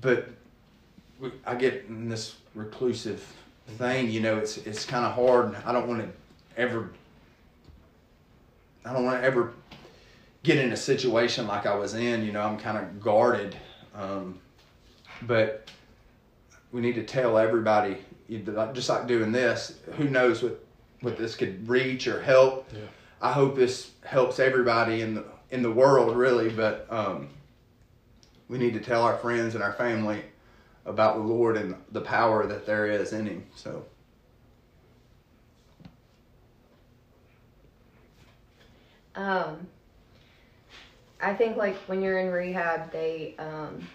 [0.00, 0.28] But
[1.46, 3.24] I get in this reclusive
[3.78, 5.56] thing, you know, it's it's kind of hard.
[5.64, 6.90] I don't want to ever,
[8.84, 9.54] I don't want to ever
[10.42, 12.24] get in a situation like I was in.
[12.24, 13.56] You know, I'm kind of guarded.
[13.94, 14.38] Um,
[15.22, 15.70] but
[16.72, 17.96] we need to tell everybody,
[18.74, 19.78] just like doing this.
[19.96, 20.62] Who knows what
[21.00, 22.68] what this could reach or help?
[22.70, 22.80] Yeah.
[23.22, 26.48] I hope this helps everybody in the in the world, really.
[26.48, 27.28] But um,
[28.48, 30.22] we need to tell our friends and our family
[30.84, 33.46] about the Lord and the power that there is in Him.
[33.54, 33.84] So.
[39.14, 39.66] Um,
[41.20, 43.86] I think like when you're in rehab, they um,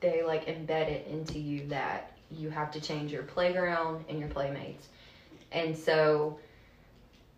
[0.00, 4.28] they like embed it into you that you have to change your playground and your
[4.28, 4.88] playmates,
[5.52, 6.38] and so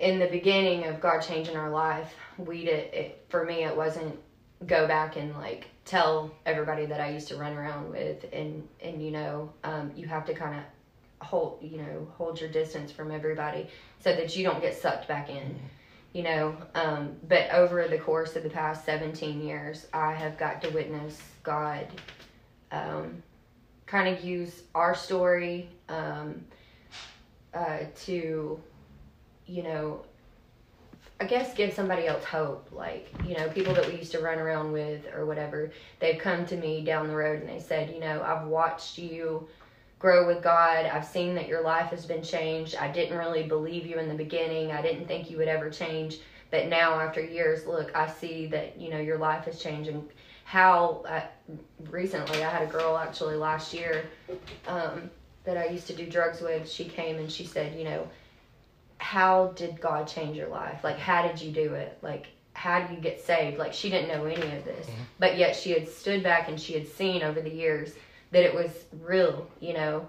[0.03, 3.65] in the beginning of God changing our life, we did it for me.
[3.65, 4.19] It wasn't
[4.67, 9.01] go back and like tell everybody that I used to run around with, and and
[9.01, 13.13] you know, um, you have to kind of hold you know hold your distance from
[13.13, 13.69] everybody
[14.01, 15.37] so that you don't get sucked back in.
[15.37, 15.67] Mm-hmm.
[16.15, 20.61] You know, um, but over the course of the past 17 years, I have got
[20.63, 21.87] to witness God
[22.71, 23.23] um,
[23.87, 26.45] kind of use our story um,
[27.55, 28.61] uh, to
[29.47, 30.05] you know,
[31.21, 32.69] I guess give somebody else hope.
[32.73, 35.71] Like, you know, people that we used to run around with or whatever,
[36.01, 39.47] they've come to me down the road and they said, you know, I've watched you
[40.01, 40.85] grow with God.
[40.87, 42.75] I've seen that your life has been changed.
[42.75, 44.73] I didn't really believe you in the beginning.
[44.73, 46.19] I didn't think you would ever change.
[46.51, 49.89] But now, after years, look, I see that, you know, your life has changed.
[49.89, 50.07] And
[50.45, 51.23] how uh,
[51.89, 54.05] recently, I had a girl actually last year
[54.67, 55.09] um,
[55.45, 56.69] that I used to do drugs with.
[56.69, 58.09] She came and she said, you know,
[59.03, 60.85] how did God change your life?
[60.85, 61.99] Like, how did you do it?
[62.03, 63.59] Like, how do you get saved?
[63.59, 65.03] Like, she didn't know any of this, mm-hmm.
[65.19, 67.95] but yet she had stood back and she had seen over the years
[68.31, 68.71] that it was
[69.03, 70.09] real, you know,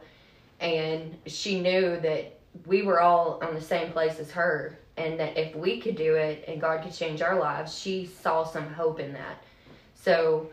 [0.59, 2.37] and she knew that
[2.67, 6.13] we were all on the same place as her, and that if we could do
[6.13, 9.43] it and God could change our lives, she saw some hope in that.
[9.95, 10.51] So,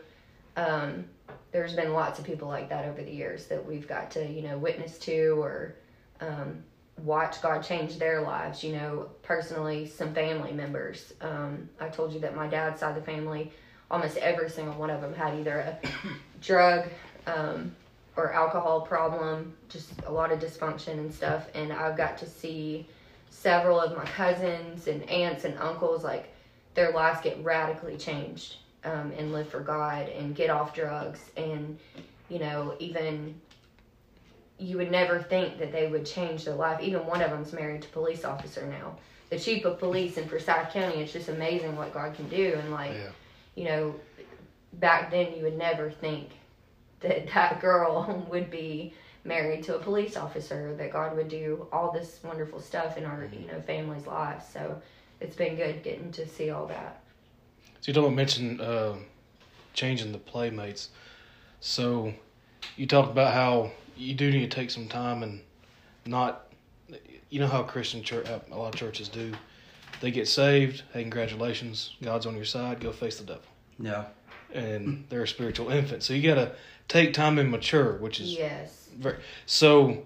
[0.57, 1.05] um,
[1.51, 4.41] there's been lots of people like that over the years that we've got to, you
[4.41, 5.75] know, witness to or
[6.21, 6.63] um,
[6.97, 8.63] watch God change their lives.
[8.63, 11.13] You know, personally, some family members.
[11.21, 13.51] Um, I told you that my dad's side of the family,
[13.89, 15.87] almost every single one of them had either a
[16.41, 16.87] drug
[17.27, 17.75] um,
[18.15, 21.47] or alcohol problem, just a lot of dysfunction and stuff.
[21.55, 22.87] And I've got to see
[23.29, 26.31] several of my cousins and aunts and uncles like
[26.73, 31.77] their lives get radically changed um, and live for God and get off drugs and
[32.29, 33.39] you know even
[34.61, 36.79] you would never think that they would change their life.
[36.81, 38.95] Even one of them's married to a police officer now.
[39.29, 41.01] The chief of police in Forsyth County.
[41.01, 42.55] It's just amazing what God can do.
[42.59, 43.09] And like, yeah.
[43.55, 43.95] you know,
[44.73, 46.29] back then you would never think
[46.99, 48.93] that that girl would be
[49.23, 50.75] married to a police officer.
[50.75, 53.41] That God would do all this wonderful stuff in our mm-hmm.
[53.41, 54.45] you know family's lives.
[54.47, 54.79] So
[55.19, 57.01] it's been good getting to see all that.
[57.79, 58.95] So you don't mention uh,
[59.73, 60.89] changing the playmates.
[61.61, 62.13] So
[62.75, 65.41] you talked about how you do need to take some time and
[66.05, 66.47] not
[67.29, 69.33] you know how Christian church uh, a lot of churches do
[70.01, 70.83] they get saved.
[70.93, 72.79] Hey, congratulations, God's on your side.
[72.79, 73.43] Go face the devil.
[73.79, 74.05] Yeah.
[74.53, 76.51] And they're a spiritual infant, so you got to
[76.87, 78.89] take time and mature, which is Yes.
[78.97, 79.17] very.
[79.45, 80.05] So,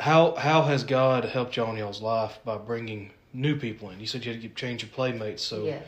[0.00, 4.00] how how has God helped y'all in y'all's life by bringing new people in?
[4.00, 5.86] You said you had to change your playmates, so yes.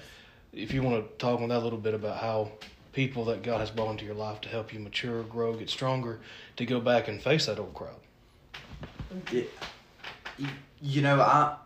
[0.52, 2.52] if you want to talk on that a little bit about how
[2.92, 6.20] people that God has brought into your life to help you mature, grow, get stronger,
[6.56, 8.00] to go back and face that old crowd.
[9.30, 9.44] Yeah.
[10.80, 11.56] You know, I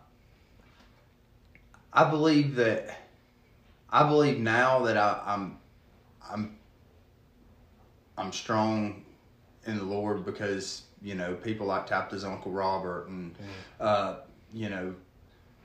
[1.93, 3.07] I believe that
[3.89, 5.57] I believe now that I, I'm
[6.29, 6.57] I'm
[8.17, 9.03] I'm strong
[9.65, 13.35] in the Lord because you know people like Tabitha's Uncle Robert and
[13.79, 14.17] uh,
[14.53, 14.93] you know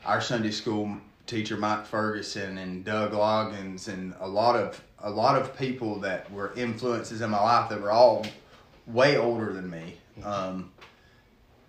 [0.05, 0.97] our Sunday school
[1.27, 6.31] teacher Mike Ferguson and Doug Loggins and a lot of a lot of people that
[6.33, 8.25] were influences in my life that were all
[8.87, 9.97] way older than me.
[10.25, 10.71] Um,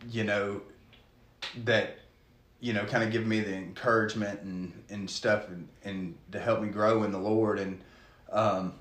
[0.09, 0.61] you know
[1.63, 1.97] that
[2.59, 6.61] you know kind of give me the encouragement and and stuff and, and to help
[6.61, 7.79] me grow in the Lord and
[8.31, 8.73] um,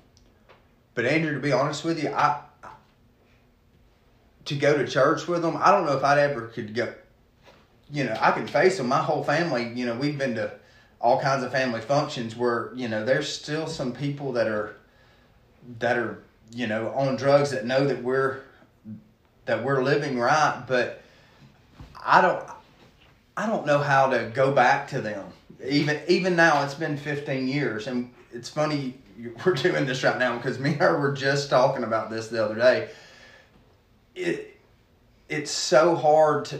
[0.95, 2.41] but Andrew to be honest with you I
[4.45, 6.93] to go to church with them I don't know if I'd ever could go
[7.91, 10.53] you know I can face them my whole family you know we've been to
[11.03, 14.75] all kinds of family functions where you know there's still some people that are
[15.79, 18.39] that are you know on drugs that know that we're
[19.45, 21.03] that we're living right but
[22.05, 22.43] I don't
[23.35, 25.25] I don't know how to go back to them.
[25.65, 28.97] Even even now, it's been 15 years, and it's funny
[29.45, 32.43] we're doing this right now because me and her were just talking about this the
[32.43, 32.89] other day.
[34.15, 34.59] It
[35.29, 36.59] it's so hard to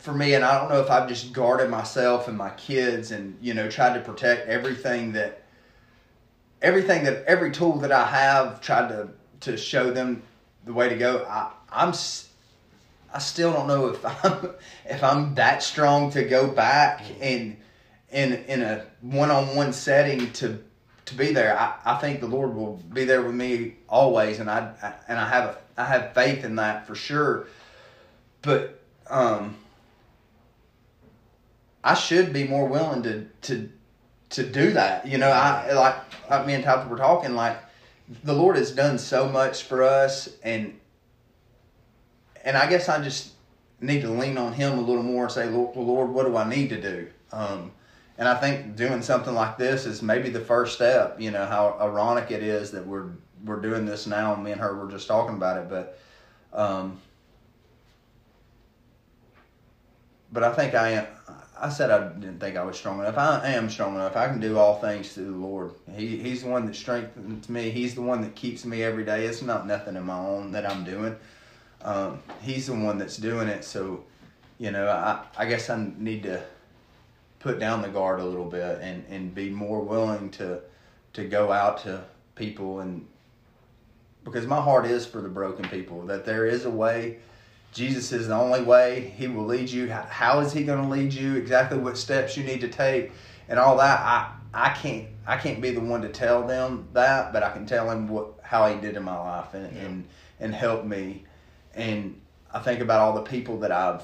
[0.00, 3.36] for me, and I don't know if I've just guarded myself and my kids, and
[3.40, 5.42] you know, tried to protect everything that
[6.62, 9.08] everything that every tool that I have, tried to
[9.40, 10.22] to show them
[10.64, 11.24] the way to go.
[11.28, 11.92] I I'm.
[13.12, 14.50] I still don't know if I'm
[14.86, 17.56] if I'm that strong to go back and
[18.10, 20.58] in in a one on one setting to
[21.06, 21.58] to be there.
[21.58, 25.18] I, I think the Lord will be there with me always, and I, I and
[25.18, 27.48] I have I have faith in that for sure.
[28.42, 29.56] But um,
[31.82, 33.70] I should be more willing to to
[34.30, 35.06] to do that.
[35.06, 35.96] You know, I like
[36.28, 37.58] like me and Tyler were talking like
[38.24, 40.78] the Lord has done so much for us and
[42.44, 43.32] and I guess I just
[43.80, 46.48] need to lean on Him a little more and say, Lord, Lord what do I
[46.48, 47.08] need to do?
[47.32, 47.72] Um,
[48.18, 51.20] and I think doing something like this is maybe the first step.
[51.20, 53.08] You know how ironic it is that we're
[53.44, 54.34] we're doing this now.
[54.36, 55.98] Me and her were just talking about it, but
[56.52, 57.00] um,
[60.32, 61.06] but I think I am.
[61.60, 63.18] I said I didn't think I was strong enough.
[63.18, 64.16] I am strong enough.
[64.16, 65.72] I can do all things through the Lord.
[65.94, 67.70] He He's the one that strengthens me.
[67.70, 69.26] He's the one that keeps me every day.
[69.26, 71.16] It's not nothing of my own that I'm doing
[71.82, 73.64] um, he's the one that's doing it.
[73.64, 74.04] So,
[74.58, 76.42] you know, I, I guess I need to
[77.38, 80.60] put down the guard a little bit and, and be more willing to
[81.12, 82.04] to go out to
[82.36, 83.04] people and
[84.22, 87.18] because my heart is for the broken people that there is a way.
[87.72, 89.12] Jesus is the only way.
[89.16, 89.90] He will lead you.
[89.90, 91.36] How- is he going to lead you?
[91.36, 93.12] Exactly what steps you need to take
[93.48, 94.00] and all that.
[94.00, 97.66] I I can't I can't be the one to tell them that, but I can
[97.66, 100.08] tell them what how he did in my life and and,
[100.40, 101.24] and help me
[101.74, 102.20] and
[102.52, 104.02] I think about all the people that I've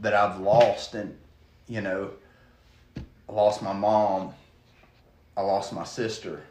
[0.00, 1.16] that I've lost, and
[1.68, 2.10] you know,
[2.96, 4.34] I lost my mom,
[5.36, 6.42] I lost my sister,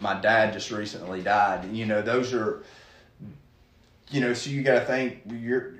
[0.00, 1.64] my dad just recently died.
[1.64, 2.62] And, you know, those are,
[4.12, 5.74] you know, so you got to think you're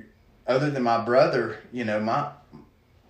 [0.47, 2.31] other than my brother, you know, my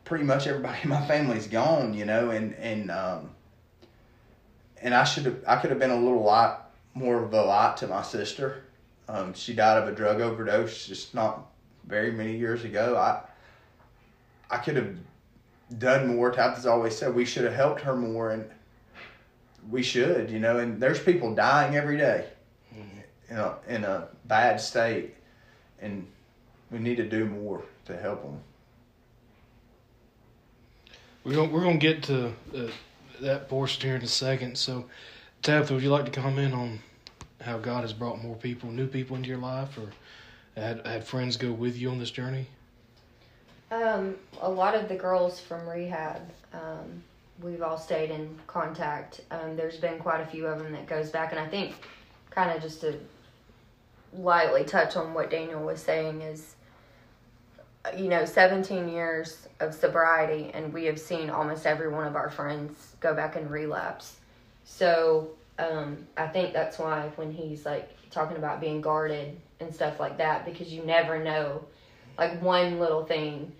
[0.04, 3.30] pretty much everybody in my family's gone, you know, and and um,
[4.80, 7.76] and I should have I could have been a little lot more of a lot
[7.78, 8.64] to my sister.
[9.08, 11.46] Um, she died of a drug overdose just not
[11.86, 12.96] very many years ago.
[12.96, 13.22] I
[14.50, 14.96] I could have
[15.78, 16.30] done more.
[16.30, 18.50] Tabitha's always said we should have helped her more, and
[19.70, 20.58] we should, you know.
[20.58, 22.26] And there's people dying every day
[23.32, 25.14] in a in a bad state,
[25.80, 26.06] and
[26.70, 28.38] we need to do more to help them.
[31.24, 32.68] We're gonna we're gonna get to uh,
[33.20, 34.58] that portion here in a second.
[34.58, 34.84] So,
[35.42, 36.80] Tabitha, would you like to comment on
[37.40, 39.88] how God has brought more people, new people into your life, or
[40.60, 42.46] had had friends go with you on this journey?
[43.70, 46.20] Um, a lot of the girls from rehab,
[46.52, 47.02] um,
[47.40, 49.22] we've all stayed in contact.
[49.30, 51.76] Um, there's been quite a few of them that goes back, and I think,
[52.28, 52.98] kind of just to
[54.12, 56.54] lightly touch on what Daniel was saying is,
[57.96, 62.30] you know, 17 years of sobriety, and we have seen almost every one of our
[62.30, 64.16] friends go back and relapse.
[64.64, 69.98] So um, I think that's why when he's like talking about being guarded and stuff
[69.98, 71.64] like that, because you never know,
[72.18, 73.52] like one little thing,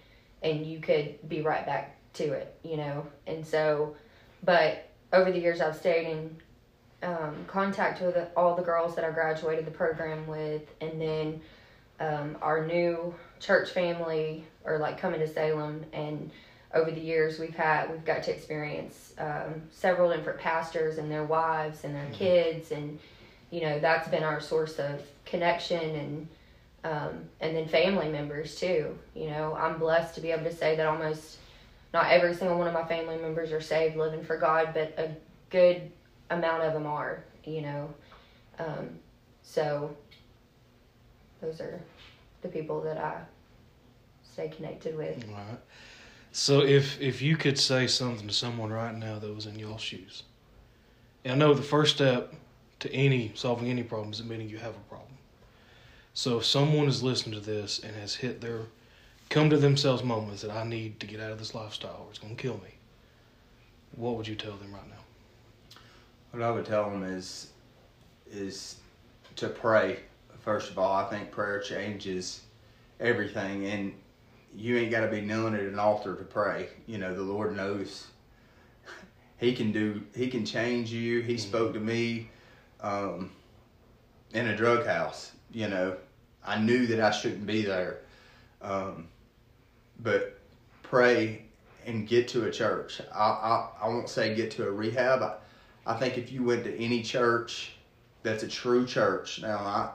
[0.42, 3.06] and you could be right back to it, you know.
[3.26, 3.96] And so,
[4.42, 6.36] but over the years, I've stayed in
[7.02, 11.40] um, contact with all the girls that I graduated the program with, and then
[12.00, 16.30] um, our new church family, or like coming to Salem, and
[16.74, 21.24] over the years we've had we've got to experience um, several different pastors and their
[21.24, 22.14] wives and their mm-hmm.
[22.14, 22.98] kids, and
[23.50, 26.28] you know that's been our source of connection and.
[26.84, 28.98] Um, and then family members too.
[29.14, 31.38] You know, I'm blessed to be able to say that almost
[31.94, 35.10] not every single one of my family members are saved, living for God, but a
[35.50, 35.92] good
[36.32, 37.94] amount of them are, you know.
[38.58, 38.98] Um,
[39.42, 39.94] so
[41.40, 41.80] those are
[42.42, 43.20] the people that I
[44.22, 45.24] stay connected with.
[45.28, 45.58] Right.
[46.32, 49.78] So if if you could say something to someone right now that was in your
[49.78, 50.22] shoes,
[51.24, 52.34] I know the first step
[52.80, 55.08] to any solving any problem is admitting you have a problem.
[56.14, 58.62] So if someone is listening to this and has hit their
[59.28, 62.18] come to themselves moments that I need to get out of this lifestyle or it's
[62.18, 62.74] to kill me,
[63.96, 65.01] what would you tell them right now?
[66.32, 67.48] What I would tell them is
[68.30, 68.76] is
[69.36, 70.00] to pray.
[70.40, 72.40] First of all, I think prayer changes
[72.98, 73.92] everything, and
[74.54, 76.68] you ain't got to be kneeling at an altar to pray.
[76.86, 78.06] You know, the Lord knows
[79.36, 80.02] He can do.
[80.16, 81.20] He can change you.
[81.20, 81.48] He mm-hmm.
[81.48, 82.30] spoke to me
[82.80, 83.30] um,
[84.32, 85.32] in a drug house.
[85.52, 85.96] You know,
[86.42, 87.98] I knew that I shouldn't be there.
[88.62, 89.08] Um,
[90.00, 90.38] but
[90.82, 91.42] pray
[91.84, 93.02] and get to a church.
[93.14, 95.20] I, I, I won't say get to a rehab.
[95.20, 95.34] I,
[95.86, 97.72] I think if you went to any church
[98.22, 99.90] that's a true church, now I,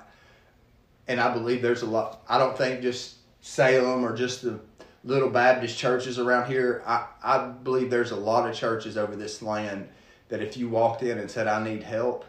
[1.08, 4.60] and I believe there's a lot, I don't think just Salem or just the
[5.04, 6.84] little Baptist churches around here.
[6.86, 9.88] I, I believe there's a lot of churches over this land
[10.30, 12.26] that if you walked in and said, I need help,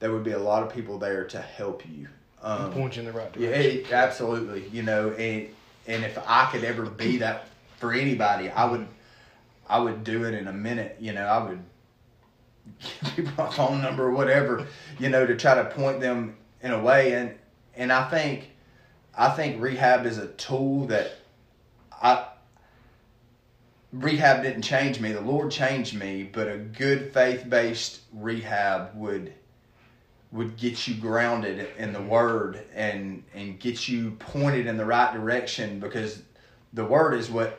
[0.00, 2.08] there would be a lot of people there to help you.
[2.40, 3.84] Um, point you in the right direction.
[3.90, 4.68] Yeah, absolutely.
[4.68, 5.48] You know, and
[5.86, 8.86] and if I could ever be that for anybody, I would
[9.68, 10.96] I would do it in a minute.
[11.00, 11.60] You know, I would
[13.16, 14.66] give my phone number or whatever,
[14.98, 17.12] you know, to try to point them in a way.
[17.14, 17.34] And
[17.76, 18.50] and I think
[19.16, 21.12] I think rehab is a tool that
[21.92, 22.26] I
[23.92, 25.12] rehab didn't change me.
[25.12, 29.32] The Lord changed me, but a good faith based rehab would
[30.30, 35.12] would get you grounded in the word and and get you pointed in the right
[35.12, 36.22] direction because
[36.74, 37.58] the word is what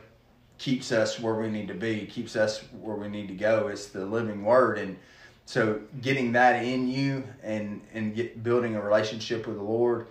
[0.60, 3.86] keeps us where we need to be keeps us where we need to go it's
[3.86, 4.96] the living word and
[5.46, 10.06] so getting that in you and and get building a relationship with the lord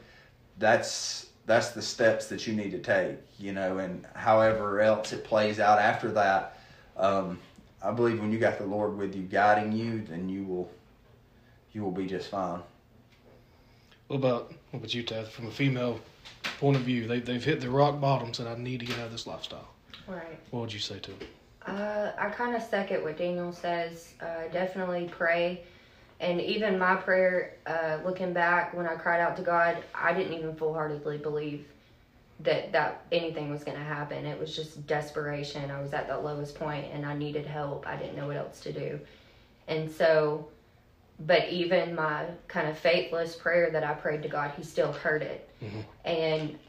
[0.58, 5.24] that's that's the steps that you need to take you know and however else it
[5.24, 6.60] plays out after that
[6.98, 7.40] um,
[7.82, 10.70] i believe when you got the lord with you guiding you then you will
[11.74, 12.62] you will be just fine.
[14.08, 15.28] What about what about you, Ted?
[15.28, 16.00] From a female
[16.60, 18.34] point of view, they they've hit the rock bottom.
[18.34, 19.68] Said, "I need to get out of this lifestyle."
[20.10, 20.40] Right.
[20.52, 21.20] What would you say to them?
[21.66, 24.14] Uh, I kind of second what Daniel says.
[24.22, 25.64] Uh, definitely pray,
[26.20, 30.34] and even my prayer, uh, looking back when I cried out to God, I didn't
[30.34, 31.68] even full heartedly believe
[32.40, 34.26] that that anything was going to happen.
[34.26, 35.70] It was just desperation.
[35.70, 37.86] I was at that lowest point, and I needed help.
[37.86, 39.00] I didn't know what else to do,
[39.68, 40.48] and so
[41.26, 45.22] but even my kind of faithless prayer that I prayed to God, He still heard
[45.22, 45.50] it.
[45.62, 45.80] Mm-hmm.
[46.06, 46.60] And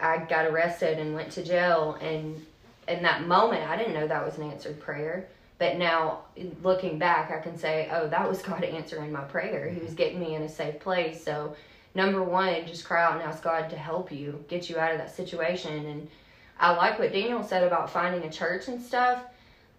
[0.00, 1.98] I got arrested and went to jail.
[2.00, 2.44] And
[2.86, 5.28] in that moment, I didn't know that was an answered prayer.
[5.58, 6.20] But now,
[6.62, 9.68] looking back, I can say, oh, that was God answering my prayer.
[9.68, 11.22] He was getting me in a safe place.
[11.22, 11.56] So,
[11.94, 14.98] number one, just cry out and ask God to help you, get you out of
[14.98, 15.86] that situation.
[15.86, 16.08] And
[16.60, 19.24] I like what Daniel said about finding a church and stuff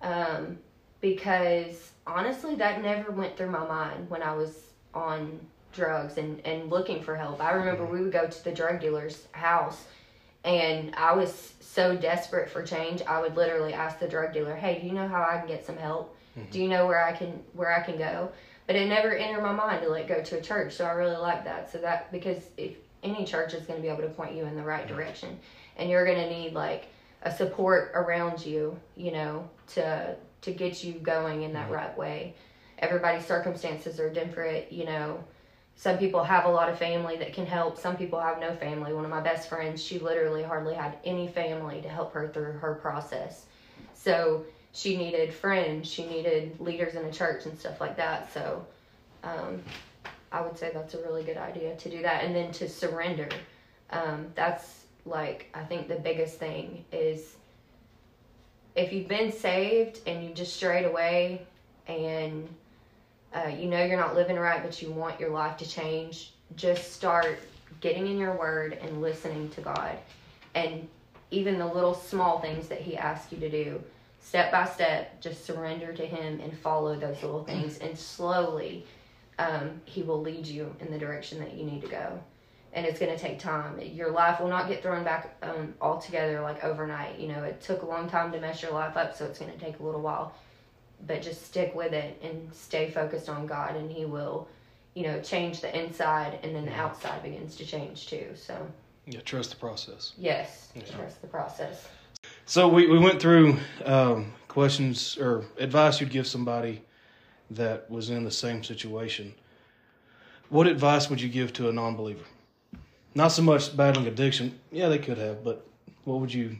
[0.01, 0.57] um,
[1.01, 4.63] because honestly, that never went through my mind when I was
[4.93, 5.39] on
[5.74, 7.41] drugs and, and looking for help.
[7.43, 7.93] I remember mm-hmm.
[7.93, 9.86] we would go to the drug dealer's house
[10.44, 14.80] and I was so desperate for change, I would literally ask the drug dealer, "Hey,
[14.80, 16.16] do you know how I can get some help?
[16.38, 16.52] Mm-hmm.
[16.52, 18.32] Do you know where I can where I can go?"
[18.68, 21.18] But it never entered my mind to like go to a church, so I really
[21.18, 21.72] like that.
[21.72, 24.56] So that because if any church is going to be able to point you in
[24.56, 25.40] the right direction,
[25.78, 26.88] and you're going to need like
[27.24, 31.74] a support around you, you know, to to get you going in that mm-hmm.
[31.74, 32.36] right way.
[32.78, 35.24] Everybody's circumstances are different, you know.
[35.80, 37.78] Some people have a lot of family that can help.
[37.78, 38.94] Some people have no family.
[38.94, 42.52] One of my best friends, she literally hardly had any family to help her through
[42.52, 43.46] her process.
[43.94, 48.30] So she needed friends, she needed leaders in the church and stuff like that.
[48.34, 48.68] So
[49.24, 49.64] um,
[50.34, 52.26] I would say that's a really good idea to do that.
[52.26, 53.30] And then to surrender.
[53.92, 57.38] Um, that's like, I think the biggest thing is
[58.76, 61.48] if you've been saved and you just strayed away
[61.88, 62.50] and
[63.34, 66.94] uh, you know you're not living right, but you want your life to change, just
[66.94, 67.40] start
[67.82, 69.98] getting in your word and listening to God.
[70.56, 70.88] And
[71.32, 73.82] even the little small things that He asks you to do,
[74.20, 78.86] step by step, just surrender to Him and follow those little things, and slowly,
[79.38, 82.20] um, He will lead you in the direction that you need to go.
[82.74, 83.80] And it's going to take time.
[83.80, 87.18] Your life will not get thrown back um, altogether like overnight.
[87.18, 89.52] You know, it took a long time to mess your life up, so it's going
[89.52, 90.34] to take a little while.
[91.08, 94.47] But just stick with it and stay focused on God, and He will,
[94.93, 98.28] you know, change the inside, and then the outside begins to change too.
[98.36, 98.68] So,
[99.06, 100.14] Yeah, trust the process.
[100.18, 100.84] yes, Yeah.
[100.95, 101.88] trust the process.
[102.45, 106.82] So we, we went through um, questions or advice you'd give somebody
[107.52, 109.34] that was in the same situation.
[110.50, 112.26] What advice would you give to a non-believer?
[113.16, 114.60] Not so much battling addiction.
[114.72, 115.66] Yeah, they could have, but
[116.06, 116.58] what would you?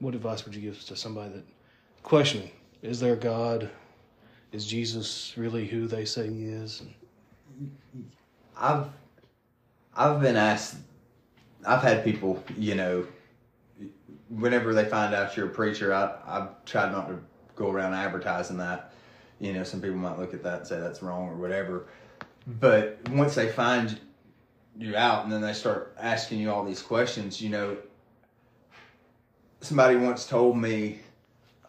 [0.00, 1.44] What advice would you give to somebody that
[2.02, 2.50] questioning?
[2.84, 3.70] Is there God?
[4.52, 6.82] Is Jesus really who they say he is?
[8.54, 8.88] I've
[9.96, 10.76] I've been asked.
[11.66, 13.06] I've had people, you know,
[14.28, 17.18] whenever they find out you're a preacher, I I've tried not to
[17.56, 18.92] go around advertising that.
[19.40, 21.86] You know, some people might look at that and say that's wrong or whatever.
[22.46, 23.98] But once they find
[24.76, 27.78] you out and then they start asking you all these questions, you know,
[29.62, 30.98] somebody once told me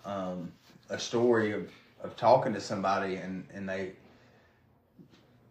[0.03, 0.51] um,
[0.89, 1.69] a story of,
[2.03, 3.93] of talking to somebody and, and they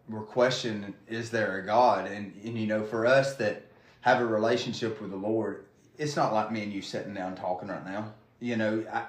[0.09, 2.07] were questioning, is there a God?
[2.07, 3.63] And, and, you know, for us that
[4.01, 5.65] have a relationship with the Lord,
[5.97, 8.13] it's not like me and you sitting down talking right now.
[8.39, 9.03] You know, I,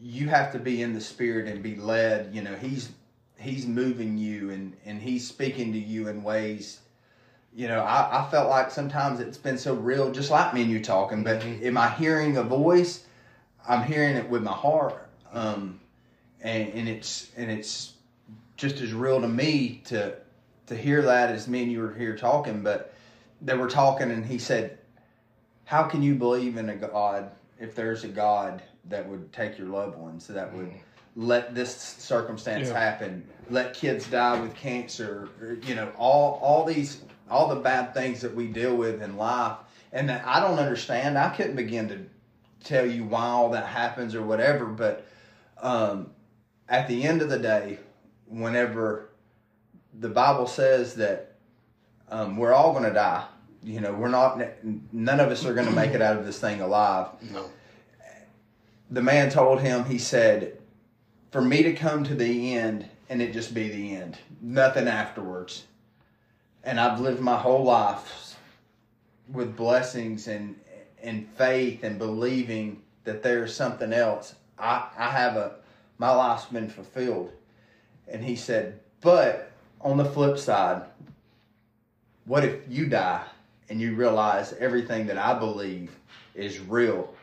[0.00, 2.34] you have to be in the spirit and be led.
[2.34, 2.90] You know, he's
[3.38, 6.80] he's moving you and and he's speaking to you in ways.
[7.54, 10.70] You know, I, I felt like sometimes it's been so real, just like me and
[10.70, 11.22] you talking.
[11.22, 11.64] But Mhm.
[11.64, 13.04] am I hearing a voice?
[13.66, 15.03] I'm hearing it with my heart,
[15.34, 15.80] um,
[16.40, 17.92] and and it's and it's
[18.56, 20.16] just as real to me to
[20.66, 22.62] to hear that as me and you were here talking.
[22.62, 22.92] But
[23.42, 24.78] they were talking, and he said,
[25.64, 27.30] "How can you believe in a God
[27.60, 30.70] if there's a God that would take your loved ones, that would
[31.16, 32.78] let this circumstance Yeah.
[32.78, 37.94] happen, let kids die with cancer, or, you know, all all these all the bad
[37.94, 39.56] things that we deal with in life,
[39.92, 41.16] and that I don't understand.
[41.18, 41.98] I couldn't begin to
[42.62, 45.06] tell you why all that happens or whatever, but
[45.64, 46.10] um,
[46.68, 47.78] at the end of the day,
[48.28, 49.08] whenever
[49.98, 51.34] the Bible says that
[52.10, 53.24] um, we're all going to die,
[53.62, 54.38] you know, we're not.
[54.92, 57.46] None of us are going to make it out of this thing alive No.
[58.90, 60.58] the man told him, he said,
[61.32, 65.64] for me to come to the end and it just be the end, nothing afterwards.
[66.62, 68.36] And I've lived my whole life
[69.32, 70.56] with blessings and
[71.02, 74.34] and faith and believing that there's something else.
[74.58, 75.52] I, I have a
[75.98, 77.32] my life's been fulfilled.
[78.08, 79.50] And he said, but
[79.80, 80.82] on the flip side,
[82.24, 83.24] what if you die
[83.68, 85.90] and you realize everything that I believe
[86.34, 87.14] is real?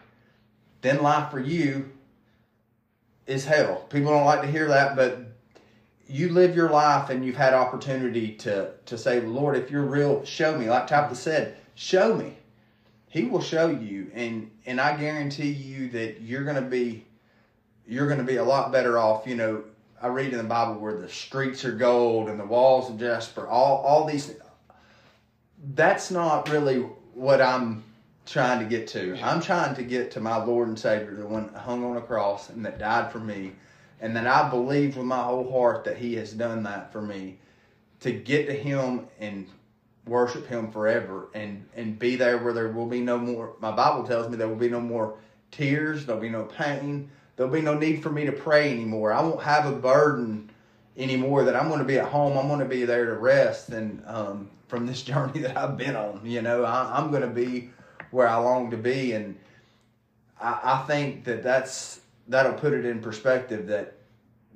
[0.82, 1.90] then life for you
[3.28, 3.86] is hell.
[3.90, 5.20] People don't like to hear that, but
[6.08, 10.26] you live your life and you've had opportunity to to say, Lord, if you're real,
[10.26, 10.70] show me.
[10.70, 12.36] Like Tabitha said, show me.
[13.08, 17.06] He will show you, and and I guarantee you that you're gonna be
[17.88, 19.28] you're gonna be a lot better off.
[19.28, 19.64] You know,
[20.02, 23.48] I read in the Bible where the streets are gold and the walls of jasper.
[23.48, 24.34] All all these.
[25.74, 26.80] That's not really
[27.14, 27.84] what I'm
[28.26, 29.20] trying to get to.
[29.22, 32.02] I'm trying to get to my Lord and Savior, the one that hung on a
[32.02, 33.52] cross and that died for me,
[34.00, 37.38] and that I believe with my whole heart that He has done that for me.
[38.02, 39.48] To get to Him and
[40.08, 43.54] worship Him forever, and and be there where there will be no more.
[43.60, 45.18] My Bible tells me there will be no more
[45.52, 46.06] tears.
[46.06, 47.10] There'll be no pain.
[47.36, 49.14] There'll be no need for me to pray anymore.
[49.14, 50.50] I won't have a burden
[50.98, 51.44] anymore.
[51.44, 52.38] That I'm going to be at home.
[52.38, 55.96] I'm going to be there to rest and um, from this journey that I've been
[55.96, 56.22] on.
[56.24, 57.70] You know, I, I'm going to be
[58.12, 59.38] where I long to be, and
[60.40, 63.96] I, I think that that's that'll put it in perspective that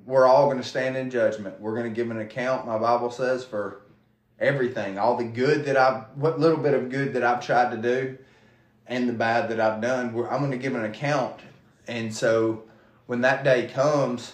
[0.06, 1.60] we're all going to stand in judgment.
[1.60, 2.68] We're going to give an account.
[2.68, 3.82] My Bible says for
[4.40, 7.78] everything, all the good that I've, what little bit of good that I've tried to
[7.78, 8.18] do,
[8.88, 10.08] and the bad that I've done.
[10.30, 11.40] I'm going to give an account,
[11.88, 12.64] and so
[13.08, 14.34] when that day comes,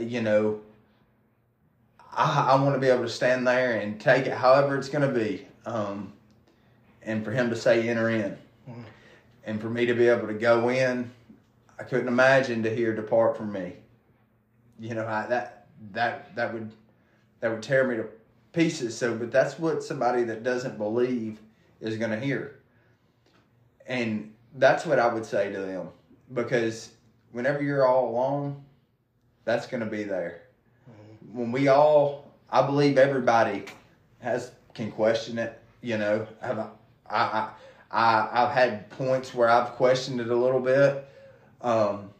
[0.00, 0.60] you know.
[2.12, 5.06] I, I want to be able to stand there and take it however it's going
[5.08, 6.12] to be, um,
[7.02, 8.36] and for him to say enter in
[8.68, 8.82] Mhm.
[9.44, 11.10] and for me to be able to go in,
[11.78, 13.74] I couldn't imagine to hear depart from me.
[14.80, 16.72] You know, I, that that that would
[17.38, 18.06] that would tear me to
[18.52, 18.96] pieces.
[18.98, 21.38] So, but that's what somebody that doesn't believe
[21.80, 22.58] is going to hear,
[23.86, 25.90] and that's what I would say to them
[26.34, 26.90] because
[27.32, 28.62] whenever you're all alone,
[29.44, 30.42] that's going to be there.
[31.32, 33.64] When we all, I believe everybody
[34.20, 35.58] has can question it.
[35.82, 36.68] You know, have I,
[37.10, 37.48] I,
[37.90, 41.06] I I've had points where I've questioned it a little bit.
[41.62, 42.10] Um,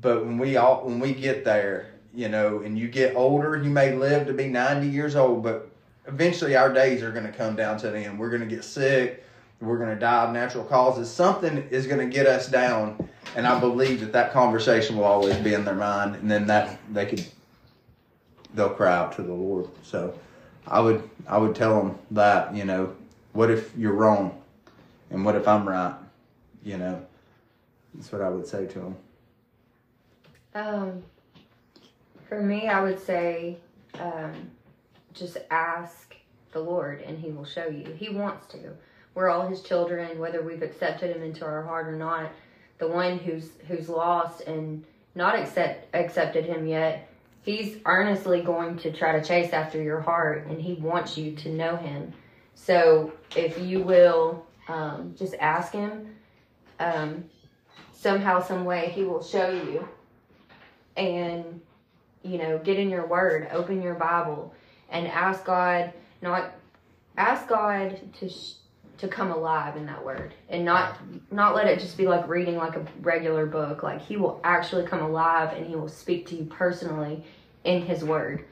[0.00, 3.70] but when we all when we get there, you know, and you get older, you
[3.70, 5.70] may live to be 90 years old, but
[6.06, 8.18] eventually our days are going to come down to the end.
[8.18, 9.24] We're going to get sick.
[9.60, 11.10] We're going to die of natural causes.
[11.10, 15.36] Something is going to get us down, and I believe that that conversation will always
[15.36, 17.24] be in their mind, and then that they could
[18.54, 19.68] they'll cry out to the Lord.
[19.82, 20.16] So
[20.66, 22.94] I would I would tell them that you know
[23.32, 24.40] what if you're wrong,
[25.10, 25.94] and what if I'm right,
[26.62, 27.04] you know.
[27.94, 28.96] That's what I would say to them.
[30.54, 31.02] Um,
[32.28, 33.56] for me, I would say,
[33.98, 34.50] um,
[35.14, 36.14] just ask
[36.52, 37.92] the Lord and He will show you.
[37.98, 38.76] He wants to.
[39.18, 42.30] We're all His children, whether we've accepted Him into our heart or not.
[42.78, 44.84] The one who's who's lost and
[45.16, 47.10] not accept accepted Him yet,
[47.42, 51.48] He's earnestly going to try to chase after your heart, and He wants you to
[51.48, 52.12] know Him.
[52.54, 56.14] So if you will um, just ask Him,
[56.78, 57.24] um,
[57.92, 59.88] somehow, some way, He will show you.
[60.96, 61.60] And
[62.22, 64.54] you know, get in your Word, open your Bible,
[64.90, 65.92] and ask God
[66.22, 66.52] not
[67.16, 68.52] ask God to sh-
[68.98, 70.98] to come alive in that word and not
[71.30, 74.84] not let it just be like reading like a regular book like he will actually
[74.86, 77.24] come alive and he will speak to you personally
[77.64, 78.44] in his word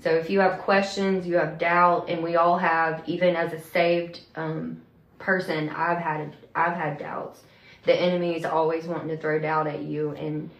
[0.00, 3.60] so if you have questions you have doubt and we all have even as a
[3.60, 4.80] saved um,
[5.18, 7.42] person i've had i've had doubts
[7.84, 10.50] the enemy is always wanting to throw doubt at you and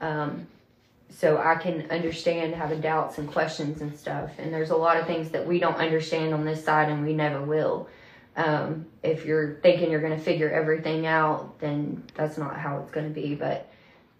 [0.00, 0.46] um,
[1.10, 4.30] so I can understand having doubts and questions and stuff.
[4.38, 7.12] And there's a lot of things that we don't understand on this side, and we
[7.12, 7.88] never will.
[8.36, 12.90] Um, if you're thinking you're going to figure everything out, then that's not how it's
[12.90, 13.34] going to be.
[13.34, 13.70] But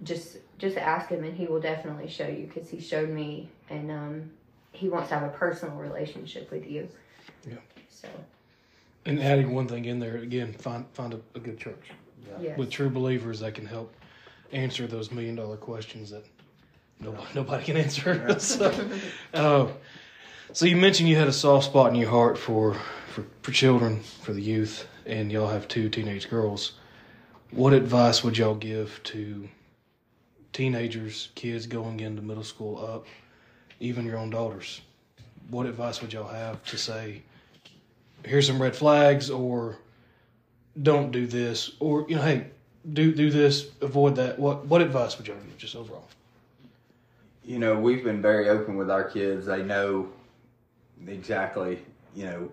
[0.03, 3.91] just just ask him, and he will definitely show you because he showed me, and
[3.91, 4.31] um,
[4.73, 6.89] he wants to have a personal relationship with you.
[7.49, 7.57] Yeah.
[7.89, 8.09] So
[9.05, 11.91] And adding one thing in there again, find find a, a good church
[12.41, 12.59] yes.
[12.59, 13.95] with true believers that can help
[14.53, 16.25] answer those million dollar questions that
[17.01, 18.39] nobody, nobody can answer.
[18.39, 18.89] so,
[19.33, 19.69] uh,
[20.53, 22.77] so you mentioned you had a soft spot in your heart for,
[23.15, 26.73] for for children, for the youth, and y'all have two teenage girls.
[27.51, 29.49] What advice would y'all give to
[30.53, 33.07] teenagers, kids going into middle school up,
[33.81, 34.81] even your own daughters?
[35.49, 37.23] What advice would y'all have to say?
[38.25, 39.77] Here's some red flags, or
[40.83, 42.47] don't do this, or you know, hey,
[42.93, 44.39] do do this, avoid that.
[44.39, 46.09] What what advice would y'all give, just overall?
[47.45, 49.47] you know, we've been very open with our kids.
[49.47, 50.09] They know
[51.07, 51.79] exactly,
[52.15, 52.51] you know,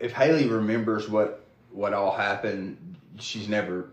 [0.00, 3.90] if Haley remembers what what all happened, she's never.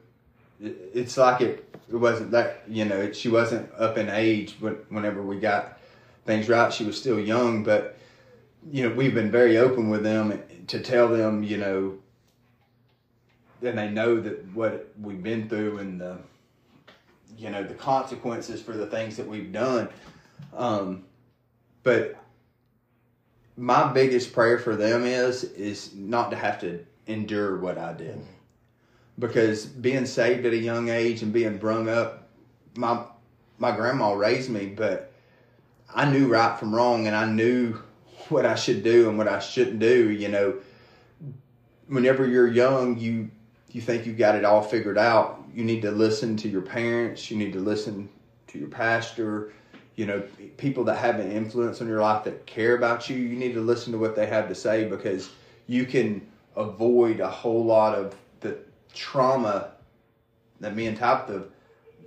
[0.62, 1.76] it- It's like it.
[1.92, 3.12] It wasn't that you know.
[3.12, 5.80] She wasn't up in age, but whenever we got
[6.26, 7.64] things right, she was still young.
[7.64, 7.98] But
[8.72, 11.98] you know, we've been very open with them to tell them, you know,
[13.62, 16.18] and they know that what we've been through and the
[17.38, 19.90] you know the consequences for the things that we've done
[20.56, 21.04] um,
[21.82, 22.16] but
[23.58, 28.16] my biggest prayer for them is is not to have to endure what i did.
[28.16, 28.30] Mm-hmm.
[29.20, 32.30] Because being saved at a young age and being brung up
[32.76, 33.04] my
[33.58, 35.12] my grandma raised me but
[35.94, 37.78] i knew right from wrong and i knew
[38.30, 40.56] what i should do and what i shouldn't do you know.
[41.88, 43.30] Whenever you're young you
[43.74, 47.30] you think you've got it all figured out, you need to listen to your parents,
[47.30, 48.08] you need to listen
[48.48, 49.52] to your pastor,
[49.96, 50.24] you know,
[50.58, 53.62] people that have an influence on your life that care about you, you need to
[53.62, 55.30] listen to what they have to say because
[55.68, 56.26] you can
[56.56, 58.58] avoid a whole lot of the
[58.94, 59.72] trauma
[60.60, 61.46] that me and Tabitha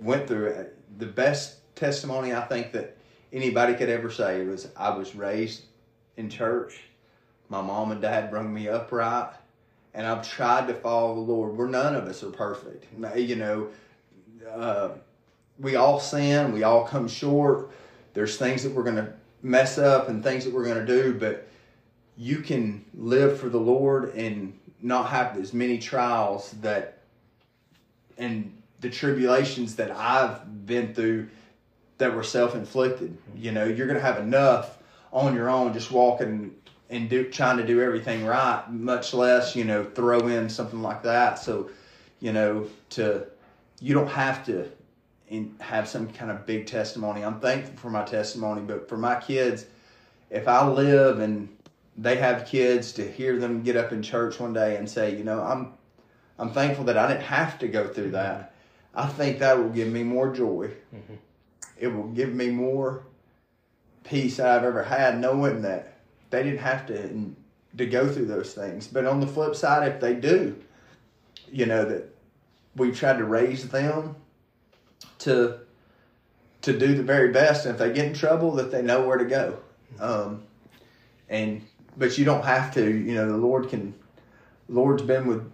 [0.01, 0.67] went through.
[0.97, 2.97] The best testimony I think that
[3.31, 5.63] anybody could ever say was I was raised
[6.17, 6.81] in church.
[7.49, 9.31] My mom and dad brought me up right
[9.97, 11.57] and I've tried to follow the Lord.
[11.57, 12.85] We're none of us are perfect.
[13.17, 13.67] You know,
[14.47, 14.89] uh,
[15.59, 16.51] we all sin.
[16.51, 17.71] We all come short.
[18.13, 21.13] There's things that we're going to mess up and things that we're going to do,
[21.13, 21.47] but
[22.17, 26.99] you can live for the Lord and not have as many trials that
[28.17, 31.29] and the tribulations that I've been through
[31.99, 33.11] that were self-inflicted.
[33.11, 33.43] Mm-hmm.
[33.43, 34.77] You know, you're going to have enough
[35.11, 36.55] on your own just walking
[36.89, 41.03] and do trying to do everything right, much less you know throw in something like
[41.03, 41.39] that.
[41.39, 41.69] So,
[42.19, 43.27] you know, to
[43.81, 44.69] you don't have to
[45.29, 47.23] in, have some kind of big testimony.
[47.23, 49.65] I'm thankful for my testimony, but for my kids,
[50.29, 51.49] if I live and
[51.97, 55.23] they have kids, to hear them get up in church one day and say, you
[55.23, 55.73] know, I'm
[56.39, 58.53] I'm thankful that I didn't have to go through that.
[58.93, 60.71] I think that will give me more joy.
[60.93, 61.15] Mm-hmm.
[61.79, 63.03] It will give me more
[64.03, 65.97] peace I've ever had knowing that
[66.29, 67.33] they didn't have to
[67.77, 68.87] to go through those things.
[68.87, 70.55] But on the flip side, if they do,
[71.51, 72.15] you know that
[72.75, 74.15] we've tried to raise them
[75.19, 75.59] to
[76.61, 79.17] to do the very best, and if they get in trouble, that they know where
[79.17, 79.57] to go.
[79.99, 80.43] Um,
[81.29, 81.61] and
[81.95, 82.83] but you don't have to.
[82.83, 83.93] You know, the Lord can.
[84.69, 85.49] Lord's been with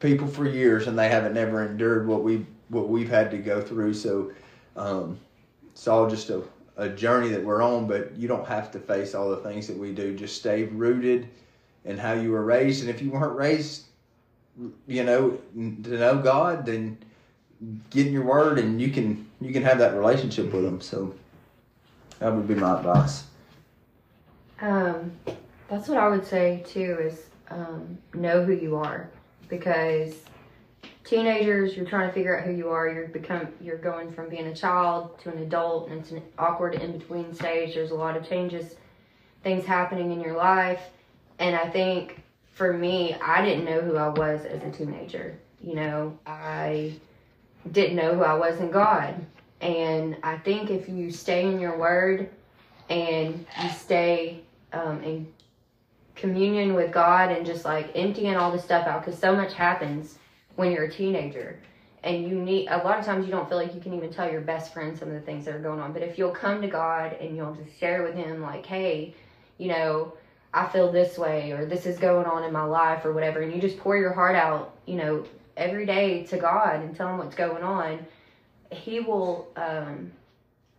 [0.00, 3.60] people for years, and they haven't never endured what we what we've had to go
[3.60, 3.94] through.
[3.94, 4.32] So
[4.76, 5.18] um,
[5.70, 6.42] it's all just a
[6.76, 7.86] a journey that we're on.
[7.86, 10.16] But you don't have to face all the things that we do.
[10.16, 11.28] Just stay rooted
[11.84, 13.84] in how you were raised, and if you weren't raised,
[14.86, 16.98] you know, to know God, then
[17.90, 20.80] get in your word, and you can you can have that relationship with them.
[20.80, 21.14] So
[22.18, 23.24] that would be my advice.
[24.60, 25.12] Um,
[25.68, 26.98] that's what I would say too.
[27.00, 29.08] Is um, know who you are
[29.48, 30.14] because
[31.04, 32.88] teenagers, you're trying to figure out who you are.
[32.88, 36.74] You're become you're going from being a child to an adult, and it's an awkward
[36.74, 37.74] in between stage.
[37.74, 38.76] There's a lot of changes,
[39.42, 40.82] things happening in your life,
[41.38, 42.22] and I think
[42.52, 45.38] for me, I didn't know who I was as a teenager.
[45.60, 46.94] You know, I
[47.72, 49.14] didn't know who I was in God.
[49.60, 52.30] And I think if you stay in your word
[52.88, 54.40] and you stay
[54.72, 55.32] um, in
[56.14, 60.18] communion with God and just like emptying all this stuff out, because so much happens
[60.56, 61.58] when you're a teenager.
[62.04, 64.30] And you need, a lot of times you don't feel like you can even tell
[64.30, 65.92] your best friend some of the things that are going on.
[65.92, 69.14] But if you'll come to God and you'll just share with Him, like, hey,
[69.58, 70.14] you know,
[70.54, 73.52] I feel this way, or this is going on in my life, or whatever, and
[73.52, 75.24] you just pour your heart out, you know,
[75.58, 78.06] every day to God and tell Him what's going on,
[78.70, 80.12] He will um,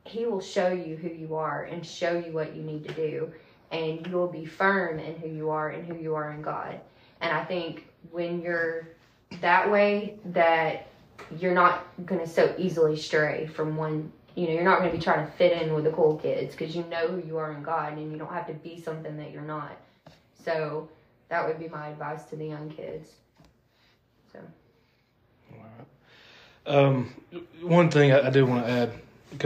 [0.05, 3.31] He will show you who you are and show you what you need to do,
[3.71, 6.79] and you will be firm in who you are and who you are in God.
[7.21, 8.87] And I think when you're
[9.41, 10.87] that way, that
[11.37, 14.11] you're not going to so easily stray from one.
[14.35, 16.55] You know, you're not going to be trying to fit in with the cool kids
[16.55, 19.17] because you know who you are in God, and you don't have to be something
[19.17, 19.75] that you're not.
[20.45, 20.87] So
[21.27, 23.09] that would be my advice to the young kids.
[24.31, 24.39] So.
[26.65, 27.13] Um,
[27.61, 28.91] one thing I, I do want to add,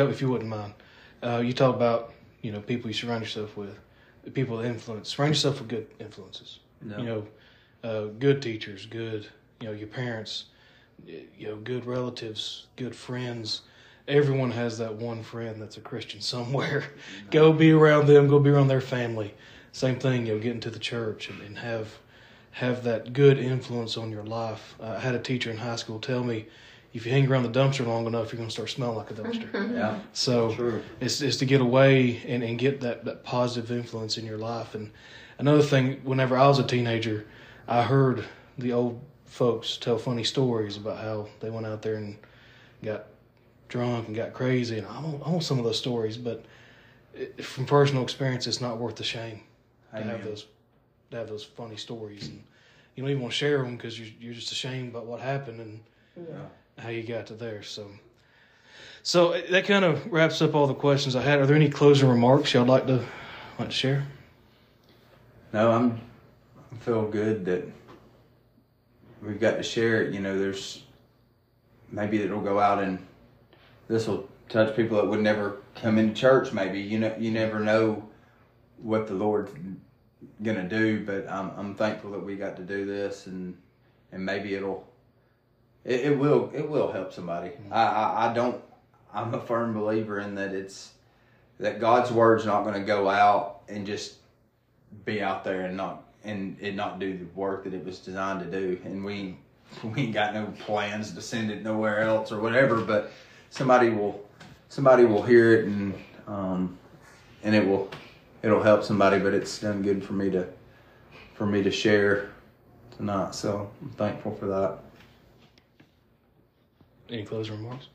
[0.10, 0.74] if you wouldn't mind,
[1.22, 3.78] uh, you talk about you know people you surround yourself with,
[4.34, 5.10] people that influence.
[5.10, 6.60] Surround yourself with good influences.
[6.82, 6.98] No.
[6.98, 7.28] You know,
[7.84, 9.28] uh, good teachers, good
[9.60, 10.46] you know your parents,
[11.06, 13.62] you know good relatives, good friends.
[14.06, 16.84] Everyone has that one friend that's a Christian somewhere.
[17.32, 18.28] go be around them.
[18.28, 19.34] Go be around their family.
[19.72, 20.26] Same thing.
[20.26, 21.98] You know, get into the church and, and have
[22.52, 24.76] have that good influence on your life.
[24.80, 26.48] Uh, I had a teacher in high school tell me
[26.94, 29.16] if you hang around the dumpster long enough, you're going to start smelling like a
[29.16, 29.50] dumpster.
[29.52, 29.76] Mm-hmm.
[29.76, 30.00] Yeah.
[30.14, 30.82] So True.
[31.00, 34.76] it's, it's to get away and, and get that, that positive influence in your life.
[34.76, 34.92] And
[35.40, 37.26] another thing, whenever I was a teenager,
[37.68, 38.24] I heard
[38.60, 42.16] the old folks tell funny stories about how they went out there and
[42.84, 43.06] got
[43.70, 44.78] drunk and got crazy.
[44.78, 46.46] And I want, I want some of those stories, but
[47.16, 49.42] it, from personal experience, it's not worth the shame
[49.92, 50.26] to have Amen.
[50.26, 50.46] those
[51.10, 52.28] to have those funny stories.
[52.28, 52.44] And
[52.96, 55.60] you don't even want to share them because you're, you're just ashamed about what happened
[55.60, 55.80] and
[56.16, 56.46] Yeah.
[56.78, 57.64] How you got to there.
[57.64, 57.88] So,
[59.02, 61.40] so uh, that kind of wraps up all the questions I had.
[61.40, 63.06] Are there any closing remarks y'all like to
[63.60, 64.06] like to share?
[65.52, 66.02] No, I'm
[66.72, 67.68] I feel good that
[69.22, 70.14] we've got to share it.
[70.14, 70.84] You know, there's
[71.92, 73.06] maybe it'll go out and
[73.88, 76.52] this will touch people that would never come into church.
[76.54, 78.08] Maybe you know, you never know
[78.82, 79.52] what the Lord's
[80.42, 81.06] gonna do.
[81.06, 83.58] But I'm I'm thankful that we got to do this, and
[84.12, 84.88] and maybe it'll
[85.86, 87.52] it, it will it will help somebody.
[87.72, 88.62] I, I I don't.
[89.14, 90.94] I'm a firm believer in that it's
[91.60, 94.16] that God's word's not going to go out and just
[95.06, 98.40] be out there and not and it not do the work that it was designed
[98.40, 98.80] to do.
[98.86, 99.38] And we
[99.84, 102.82] we ain't got no plans to send it nowhere else or whatever.
[102.82, 103.12] But
[103.50, 104.26] somebody will
[104.70, 105.94] somebody will hear it and
[106.28, 106.78] um,
[107.44, 107.90] and it will
[108.42, 109.20] it'll help somebody.
[109.20, 110.48] But it's done good for me to
[111.36, 112.30] for me to share
[112.96, 113.36] tonight.
[113.36, 114.80] So I'm thankful for that.
[117.10, 117.88] Any closing remarks?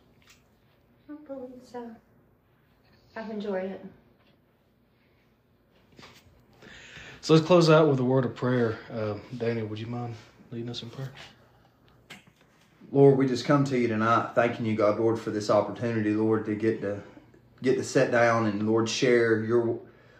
[1.08, 1.90] I don't believe so.
[3.16, 3.84] I've enjoyed it.
[7.20, 8.78] So let's close out with a word of prayer.
[8.90, 10.14] Um, Daniel, would you mind
[10.50, 11.12] leading us in prayer?
[12.90, 16.46] Lord, we just come to you tonight, thanking you, God, Lord, for this opportunity, Lord,
[16.46, 17.02] to get to
[17.62, 19.78] get to sit down and Lord share your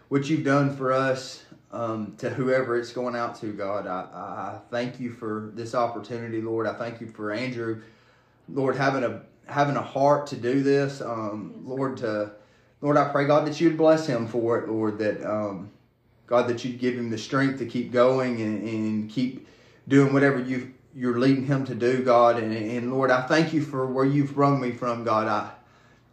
[0.09, 3.87] what you've done for us um, to whoever it's going out to, God.
[3.87, 6.67] I, I thank you for this opportunity, Lord.
[6.67, 7.81] I thank you for Andrew,
[8.53, 11.97] Lord, having a having a heart to do this, um, Lord.
[11.97, 12.31] To
[12.81, 14.97] Lord, I pray, God, that you'd bless him for it, Lord.
[14.99, 15.71] That um,
[16.27, 19.47] God, that you'd give him the strength to keep going and, and keep
[19.87, 22.37] doing whatever you you're leading him to do, God.
[22.37, 25.27] And, and Lord, I thank you for where you've brought me from, God.
[25.27, 25.51] I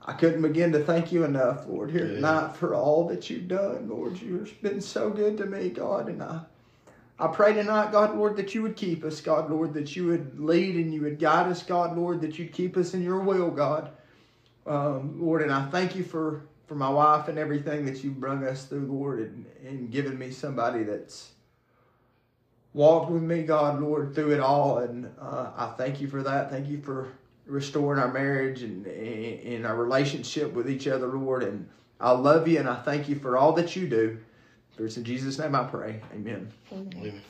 [0.08, 2.14] I couldn't begin to thank you enough, Lord, here Yeah.
[2.14, 4.20] tonight for all that you've done, Lord.
[4.20, 6.40] You've been so good to me, God, and I
[7.18, 10.38] I pray tonight, God, Lord, that you would keep us, God, Lord, that you would
[10.38, 13.50] lead and you would guide us, God, Lord, that you'd keep us in your will,
[13.50, 13.90] God.
[14.66, 18.42] Um, Lord, and I thank you for, for my wife and everything that you've brought
[18.42, 21.30] us through, Lord, and, and given me somebody that's
[22.74, 24.78] walked with me, God, Lord, through it all.
[24.78, 26.50] And uh, I thank you for that.
[26.50, 27.08] Thank you for
[27.46, 31.44] restoring our marriage and, and, and our relationship with each other, Lord.
[31.44, 31.66] And
[31.98, 34.18] I love you and I thank you for all that you do.
[34.76, 36.00] For it's in Jesus' name I pray.
[36.12, 36.52] Amen.
[36.70, 36.92] Amen.
[36.96, 37.22] Amen.